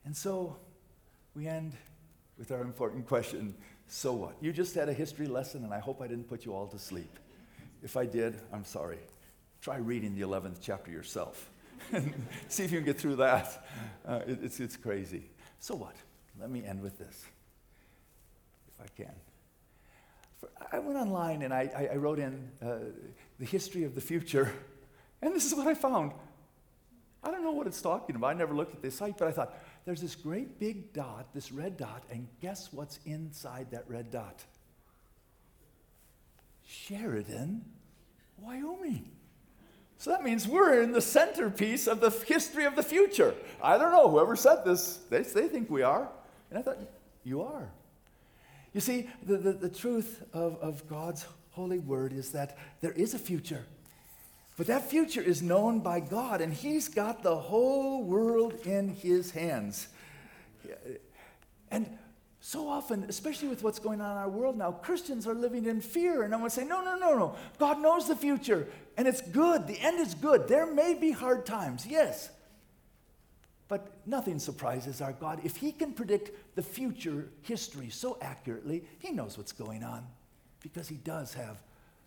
And 0.05 0.15
so 0.15 0.55
we 1.33 1.47
end 1.47 1.73
with 2.37 2.51
our 2.51 2.61
important 2.61 3.07
question 3.07 3.55
so 3.87 4.13
what? 4.13 4.35
You 4.41 4.53
just 4.53 4.75
had 4.75 4.89
a 4.89 4.93
history 4.93 5.25
lesson, 5.25 5.63
and 5.63 5.73
I 5.73 5.79
hope 5.79 6.03
I 6.03 6.07
didn't 6.07 6.29
put 6.29 6.45
you 6.45 6.53
all 6.53 6.67
to 6.67 6.77
sleep. 6.77 7.17
If 7.81 7.97
I 7.97 8.05
did, 8.05 8.39
I'm 8.53 8.63
sorry. 8.63 8.99
Try 9.59 9.77
reading 9.77 10.13
the 10.13 10.21
11th 10.21 10.57
chapter 10.61 10.91
yourself. 10.91 11.49
See 12.47 12.63
if 12.63 12.71
you 12.71 12.79
can 12.79 12.85
get 12.85 12.99
through 12.99 13.17
that. 13.17 13.65
Uh, 14.05 14.21
it, 14.27 14.39
it's, 14.43 14.59
it's 14.59 14.77
crazy. 14.77 15.29
So 15.59 15.75
what? 15.75 15.95
Let 16.39 16.49
me 16.49 16.63
end 16.65 16.81
with 16.81 16.97
this, 16.97 17.25
if 18.67 18.85
I 18.85 19.03
can. 19.03 19.13
For, 20.39 20.49
I 20.71 20.79
went 20.79 20.97
online 20.97 21.41
and 21.43 21.53
I, 21.53 21.89
I 21.93 21.95
wrote 21.95 22.19
in 22.19 22.49
uh, 22.61 22.77
the 23.39 23.45
history 23.45 23.83
of 23.83 23.95
the 23.95 24.01
future, 24.01 24.51
and 25.21 25.33
this 25.33 25.45
is 25.45 25.55
what 25.55 25.67
I 25.67 25.73
found. 25.73 26.11
I 27.23 27.31
don't 27.31 27.43
know 27.43 27.51
what 27.51 27.65
it's 27.65 27.81
talking 27.81 28.15
about. 28.15 28.27
I 28.27 28.33
never 28.33 28.53
looked 28.53 28.75
at 28.75 28.81
this 28.81 28.95
site, 28.95 29.17
but 29.17 29.27
I 29.27 29.31
thought, 29.31 29.57
there's 29.85 30.01
this 30.01 30.15
great 30.15 30.59
big 30.59 30.93
dot, 30.93 31.33
this 31.33 31.51
red 31.51 31.77
dot, 31.77 32.03
and 32.11 32.27
guess 32.41 32.71
what's 32.71 32.99
inside 33.05 33.71
that 33.71 33.85
red 33.87 34.11
dot? 34.11 34.43
Sheridan, 36.67 37.63
Wyoming. 38.39 39.11
So 40.05 40.11
that 40.11 40.23
means 40.23 40.47
we're 40.47 40.83
in 40.83 40.91
the 40.91 41.01
centerpiece 41.01 41.87
of 41.87 41.99
the 41.99 42.11
history 42.11 42.65
of 42.65 42.75
the 42.75 42.83
future. 42.83 43.33
I 43.59 43.79
don't 43.79 43.91
know, 43.91 44.07
whoever 44.07 44.35
said 44.35 44.63
this, 44.63 44.97
they, 45.09 45.23
they 45.23 45.47
think 45.47 45.67
we 45.67 45.81
are. 45.81 46.07
And 46.51 46.59
I 46.59 46.61
thought, 46.61 46.77
you 47.23 47.41
are. 47.41 47.71
You 48.71 48.81
see, 48.81 49.09
the, 49.25 49.37
the, 49.37 49.53
the 49.53 49.69
truth 49.69 50.23
of, 50.31 50.59
of 50.61 50.87
God's 50.87 51.25
holy 51.53 51.79
word 51.79 52.13
is 52.13 52.33
that 52.33 52.55
there 52.81 52.91
is 52.91 53.15
a 53.15 53.17
future. 53.17 53.65
But 54.57 54.67
that 54.67 54.87
future 54.87 55.23
is 55.23 55.41
known 55.41 55.79
by 55.79 56.01
God, 56.01 56.39
and 56.39 56.53
He's 56.53 56.87
got 56.87 57.23
the 57.23 57.35
whole 57.35 58.03
world 58.03 58.53
in 58.63 58.89
His 58.89 59.31
hands. 59.31 59.87
And 61.71 61.97
so 62.41 62.69
often, 62.69 63.05
especially 63.09 63.47
with 63.47 63.63
what's 63.63 63.79
going 63.79 64.01
on 64.01 64.11
in 64.11 64.17
our 64.17 64.29
world 64.29 64.55
now, 64.55 64.71
Christians 64.71 65.25
are 65.25 65.33
living 65.33 65.65
in 65.65 65.81
fear. 65.81 66.21
And 66.21 66.31
I 66.31 66.37
want 66.37 66.53
to 66.53 66.59
say, 66.59 66.63
no, 66.63 66.83
no, 66.83 66.95
no, 66.95 67.17
no. 67.17 67.35
God 67.57 67.79
knows 67.79 68.07
the 68.07 68.15
future, 68.15 68.67
and 68.97 69.07
it's 69.07 69.21
good. 69.21 69.67
The 69.67 69.79
end 69.79 69.99
is 69.99 70.15
good. 70.15 70.47
There 70.47 70.65
may 70.65 70.93
be 70.93 71.11
hard 71.11 71.45
times, 71.45 71.85
yes. 71.85 72.29
But 73.67 73.91
nothing 74.05 74.39
surprises 74.39 75.01
our 75.01 75.13
God. 75.13 75.41
If 75.43 75.57
He 75.57 75.71
can 75.71 75.93
predict 75.93 76.55
the 76.55 76.61
future 76.61 77.29
history 77.41 77.89
so 77.89 78.17
accurately, 78.21 78.83
He 78.99 79.11
knows 79.11 79.37
what's 79.37 79.51
going 79.51 79.83
on 79.83 80.05
because 80.61 80.87
He 80.87 80.95
does 80.95 81.33
have 81.33 81.61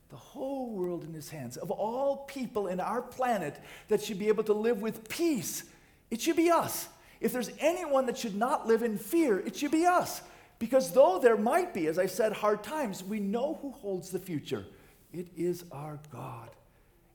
the 0.09 0.17
whole 0.17 0.71
world 0.71 1.05
in 1.05 1.13
His 1.13 1.29
hands. 1.29 1.57
Of 1.57 1.71
all 1.71 2.19
people 2.29 2.69
in 2.69 2.81
our 2.81 3.03
planet 3.03 3.61
that 3.89 4.03
should 4.03 4.19
be 4.19 4.29
able 4.29 4.45
to 4.45 4.55
live 4.55 4.81
with 4.81 5.09
peace, 5.09 5.65
it 6.11 6.21
should 6.21 6.37
be 6.37 6.51
us. 6.51 6.89
If 7.21 7.33
there's 7.33 7.51
anyone 7.59 8.07
that 8.07 8.17
should 8.17 8.37
not 8.37 8.67
live 8.67 8.83
in 8.83 8.97
fear, 8.97 9.41
it 9.41 9.57
should 9.57 9.73
be 9.73 9.85
us. 9.85 10.23
Because 10.59 10.93
though 10.93 11.19
there 11.19 11.37
might 11.37 11.75
be, 11.75 11.87
as 11.87 11.99
I 11.99 12.07
said, 12.07 12.33
hard 12.33 12.63
times, 12.63 13.03
we 13.05 13.21
know 13.21 13.59
who 13.63 13.73
holds 13.73 14.11
the 14.11 14.19
future. 14.19 14.65
It 15.13 15.29
is 15.37 15.65
our 15.73 15.99
God. 16.13 16.51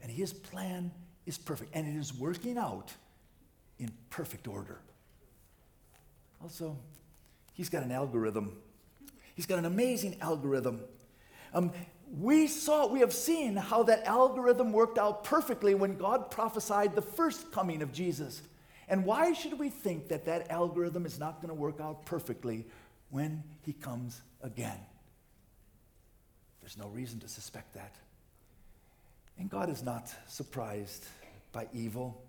And 0.04 0.12
his 0.12 0.34
plan 0.34 0.92
is 1.26 1.38
perfect. 1.38 1.74
And 1.74 1.88
it 1.88 1.98
is 1.98 2.14
working 2.14 2.58
out 2.58 2.92
in 3.80 3.90
perfect 4.10 4.48
order. 4.48 4.80
Also, 6.44 6.78
he's 7.54 7.70
got 7.70 7.84
an 7.84 7.92
algorithm. 7.92 8.58
He's 9.34 9.46
got 9.46 9.58
an 9.58 9.66
amazing 9.66 10.18
algorithm. 10.22 10.82
Um, 11.54 11.72
we 12.20 12.48
saw, 12.48 12.86
we 12.86 13.00
have 13.00 13.14
seen 13.14 13.56
how 13.56 13.84
that 13.84 14.06
algorithm 14.06 14.74
worked 14.74 14.98
out 14.98 15.24
perfectly 15.24 15.74
when 15.74 15.98
God 15.98 16.30
prophesied 16.30 16.96
the 16.96 17.02
first 17.02 17.52
coming 17.52 17.82
of 17.82 17.94
Jesus. 17.94 18.42
And 18.90 19.06
why 19.06 19.32
should 19.32 19.58
we 19.58 19.70
think 19.70 20.10
that 20.10 20.26
that 20.26 20.52
algorithm 20.52 21.06
is 21.06 21.18
not 21.18 21.42
going 21.42 21.48
to 21.48 21.56
work 21.56 21.80
out 21.80 22.06
perfectly 22.06 22.66
when 23.10 23.42
he 23.62 23.72
comes 23.72 24.22
again? 24.42 24.78
There's 26.60 26.78
no 26.78 26.90
reason 26.90 27.20
to 27.22 27.28
suspect 27.30 27.74
that. 27.74 27.96
And 29.38 29.50
God 29.50 29.70
is 29.70 29.84
not 29.84 30.14
surprised 30.28 31.06
by 31.52 31.68
evil, 31.74 32.22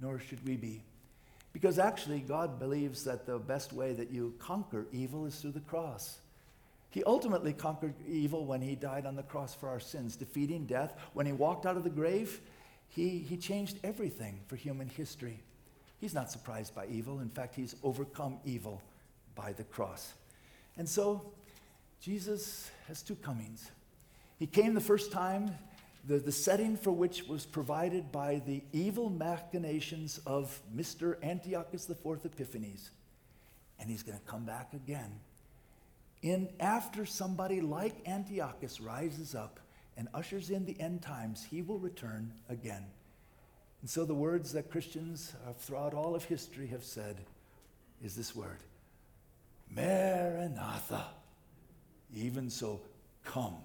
nor 0.00 0.18
should 0.18 0.44
we 0.46 0.56
be. 0.56 0.82
Because 1.52 1.78
actually, 1.78 2.20
God 2.20 2.58
believes 2.58 3.04
that 3.04 3.26
the 3.26 3.38
best 3.38 3.72
way 3.72 3.92
that 3.92 4.10
you 4.10 4.34
conquer 4.38 4.86
evil 4.92 5.26
is 5.26 5.36
through 5.36 5.52
the 5.52 5.60
cross. 5.60 6.18
He 6.90 7.02
ultimately 7.04 7.52
conquered 7.52 7.94
evil 8.06 8.44
when 8.44 8.60
he 8.60 8.74
died 8.74 9.06
on 9.06 9.16
the 9.16 9.22
cross 9.22 9.54
for 9.54 9.68
our 9.68 9.80
sins, 9.80 10.16
defeating 10.16 10.66
death. 10.66 10.94
When 11.14 11.26
he 11.26 11.32
walked 11.32 11.66
out 11.66 11.76
of 11.76 11.84
the 11.84 11.90
grave, 11.90 12.40
he, 12.88 13.18
he 13.18 13.36
changed 13.36 13.78
everything 13.84 14.40
for 14.46 14.56
human 14.56 14.88
history. 14.88 15.40
He's 16.00 16.14
not 16.14 16.30
surprised 16.30 16.74
by 16.74 16.86
evil. 16.86 17.20
In 17.20 17.28
fact, 17.28 17.54
he's 17.54 17.74
overcome 17.82 18.38
evil 18.44 18.80
by 19.34 19.52
the 19.52 19.64
cross. 19.64 20.12
And 20.76 20.88
so, 20.88 21.32
Jesus 22.00 22.70
has 22.86 23.02
two 23.02 23.16
comings. 23.16 23.70
He 24.38 24.46
came 24.46 24.74
the 24.74 24.80
first 24.80 25.10
time, 25.10 25.50
the, 26.08 26.18
the 26.18 26.32
setting 26.32 26.74
for 26.76 26.90
which 26.90 27.28
was 27.28 27.44
provided 27.44 28.10
by 28.10 28.40
the 28.46 28.62
evil 28.72 29.10
machinations 29.10 30.18
of 30.26 30.58
Mr. 30.74 31.22
Antiochus 31.22 31.88
IV 31.88 32.24
Epiphanes. 32.24 32.90
And 33.78 33.90
he's 33.90 34.02
going 34.02 34.18
to 34.18 34.24
come 34.24 34.44
back 34.44 34.72
again. 34.72 35.12
In 36.22 36.48
after 36.58 37.04
somebody 37.04 37.60
like 37.60 37.94
Antiochus 38.08 38.80
rises 38.80 39.34
up 39.34 39.60
and 39.98 40.08
ushers 40.14 40.48
in 40.48 40.64
the 40.64 40.80
end 40.80 41.02
times, 41.02 41.46
he 41.48 41.60
will 41.60 41.78
return 41.78 42.32
again. 42.48 42.86
And 43.82 43.90
so 43.90 44.06
the 44.06 44.14
words 44.14 44.52
that 44.54 44.70
Christians 44.70 45.34
throughout 45.58 45.92
all 45.92 46.14
of 46.16 46.24
history 46.24 46.68
have 46.68 46.84
said 46.84 47.18
is 48.02 48.16
this 48.16 48.34
word 48.34 48.58
Maranatha. 49.70 51.04
Even 52.16 52.48
so, 52.48 52.80
come, 53.22 53.56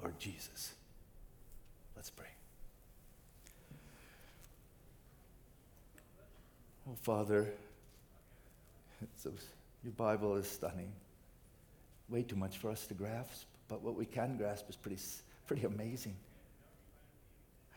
Lord 0.00 0.16
Jesus. 0.20 0.74
Let's 2.02 2.10
pray. 2.10 2.26
Oh, 6.90 6.96
Father, 7.02 7.46
your 9.84 9.92
Bible 9.96 10.34
is 10.34 10.48
stunning. 10.48 10.90
Way 12.08 12.24
too 12.24 12.34
much 12.34 12.58
for 12.58 12.70
us 12.70 12.88
to 12.88 12.94
grasp, 12.94 13.46
but 13.68 13.82
what 13.82 13.94
we 13.94 14.04
can 14.04 14.36
grasp 14.36 14.68
is 14.68 14.74
pretty, 14.74 15.00
pretty 15.46 15.64
amazing. 15.64 16.16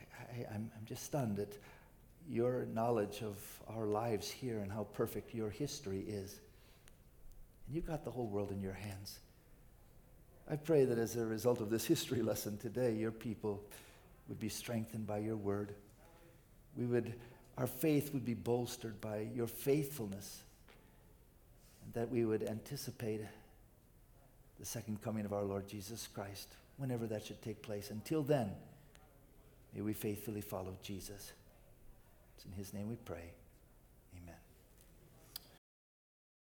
I, 0.01 0.55
am 0.55 0.71
just 0.85 1.03
stunned 1.03 1.37
at 1.37 1.53
your 2.27 2.65
knowledge 2.73 3.21
of 3.21 3.37
our 3.77 3.85
lives 3.85 4.31
here 4.31 4.57
and 4.57 4.71
how 4.71 4.87
perfect 4.95 5.35
your 5.35 5.51
history 5.51 5.99
is. 5.99 6.39
And 7.67 7.75
you've 7.75 7.85
got 7.85 8.03
the 8.03 8.09
whole 8.09 8.25
world 8.25 8.49
in 8.49 8.59
your 8.59 8.73
hands. 8.73 9.19
I 10.49 10.55
pray 10.55 10.85
that 10.85 10.97
as 10.97 11.15
a 11.15 11.27
result 11.27 11.61
of 11.61 11.69
this 11.69 11.85
history 11.85 12.23
lesson 12.23 12.57
today, 12.57 12.93
your 12.93 13.11
people 13.11 13.61
would 14.27 14.39
be 14.39 14.49
strengthened 14.49 15.07
by 15.07 15.19
your 15.19 15.37
word. 15.37 15.73
We 16.77 16.85
would, 16.85 17.13
our 17.57 17.67
faith 17.67 18.13
would 18.13 18.25
be 18.25 18.33
bolstered 18.33 18.99
by 19.01 19.27
your 19.33 19.47
faithfulness, 19.47 20.41
and 21.83 21.93
that 21.93 22.11
we 22.11 22.25
would 22.25 22.43
anticipate 22.43 23.21
the 24.59 24.65
second 24.65 25.01
coming 25.01 25.25
of 25.25 25.33
our 25.33 25.43
Lord 25.43 25.67
Jesus 25.67 26.07
Christ, 26.13 26.55
whenever 26.77 27.07
that 27.07 27.25
should 27.25 27.41
take 27.41 27.61
place. 27.61 27.91
Until 27.91 28.23
then, 28.23 28.51
May 29.75 29.81
we 29.81 29.91
faithfully 29.91 30.39
follow 30.39 30.77
Jesus. 30.81 31.33
It's 32.37 32.45
in 32.45 32.53
his 32.53 32.73
name 32.73 32.87
we 32.87 32.95
pray. 32.95 33.33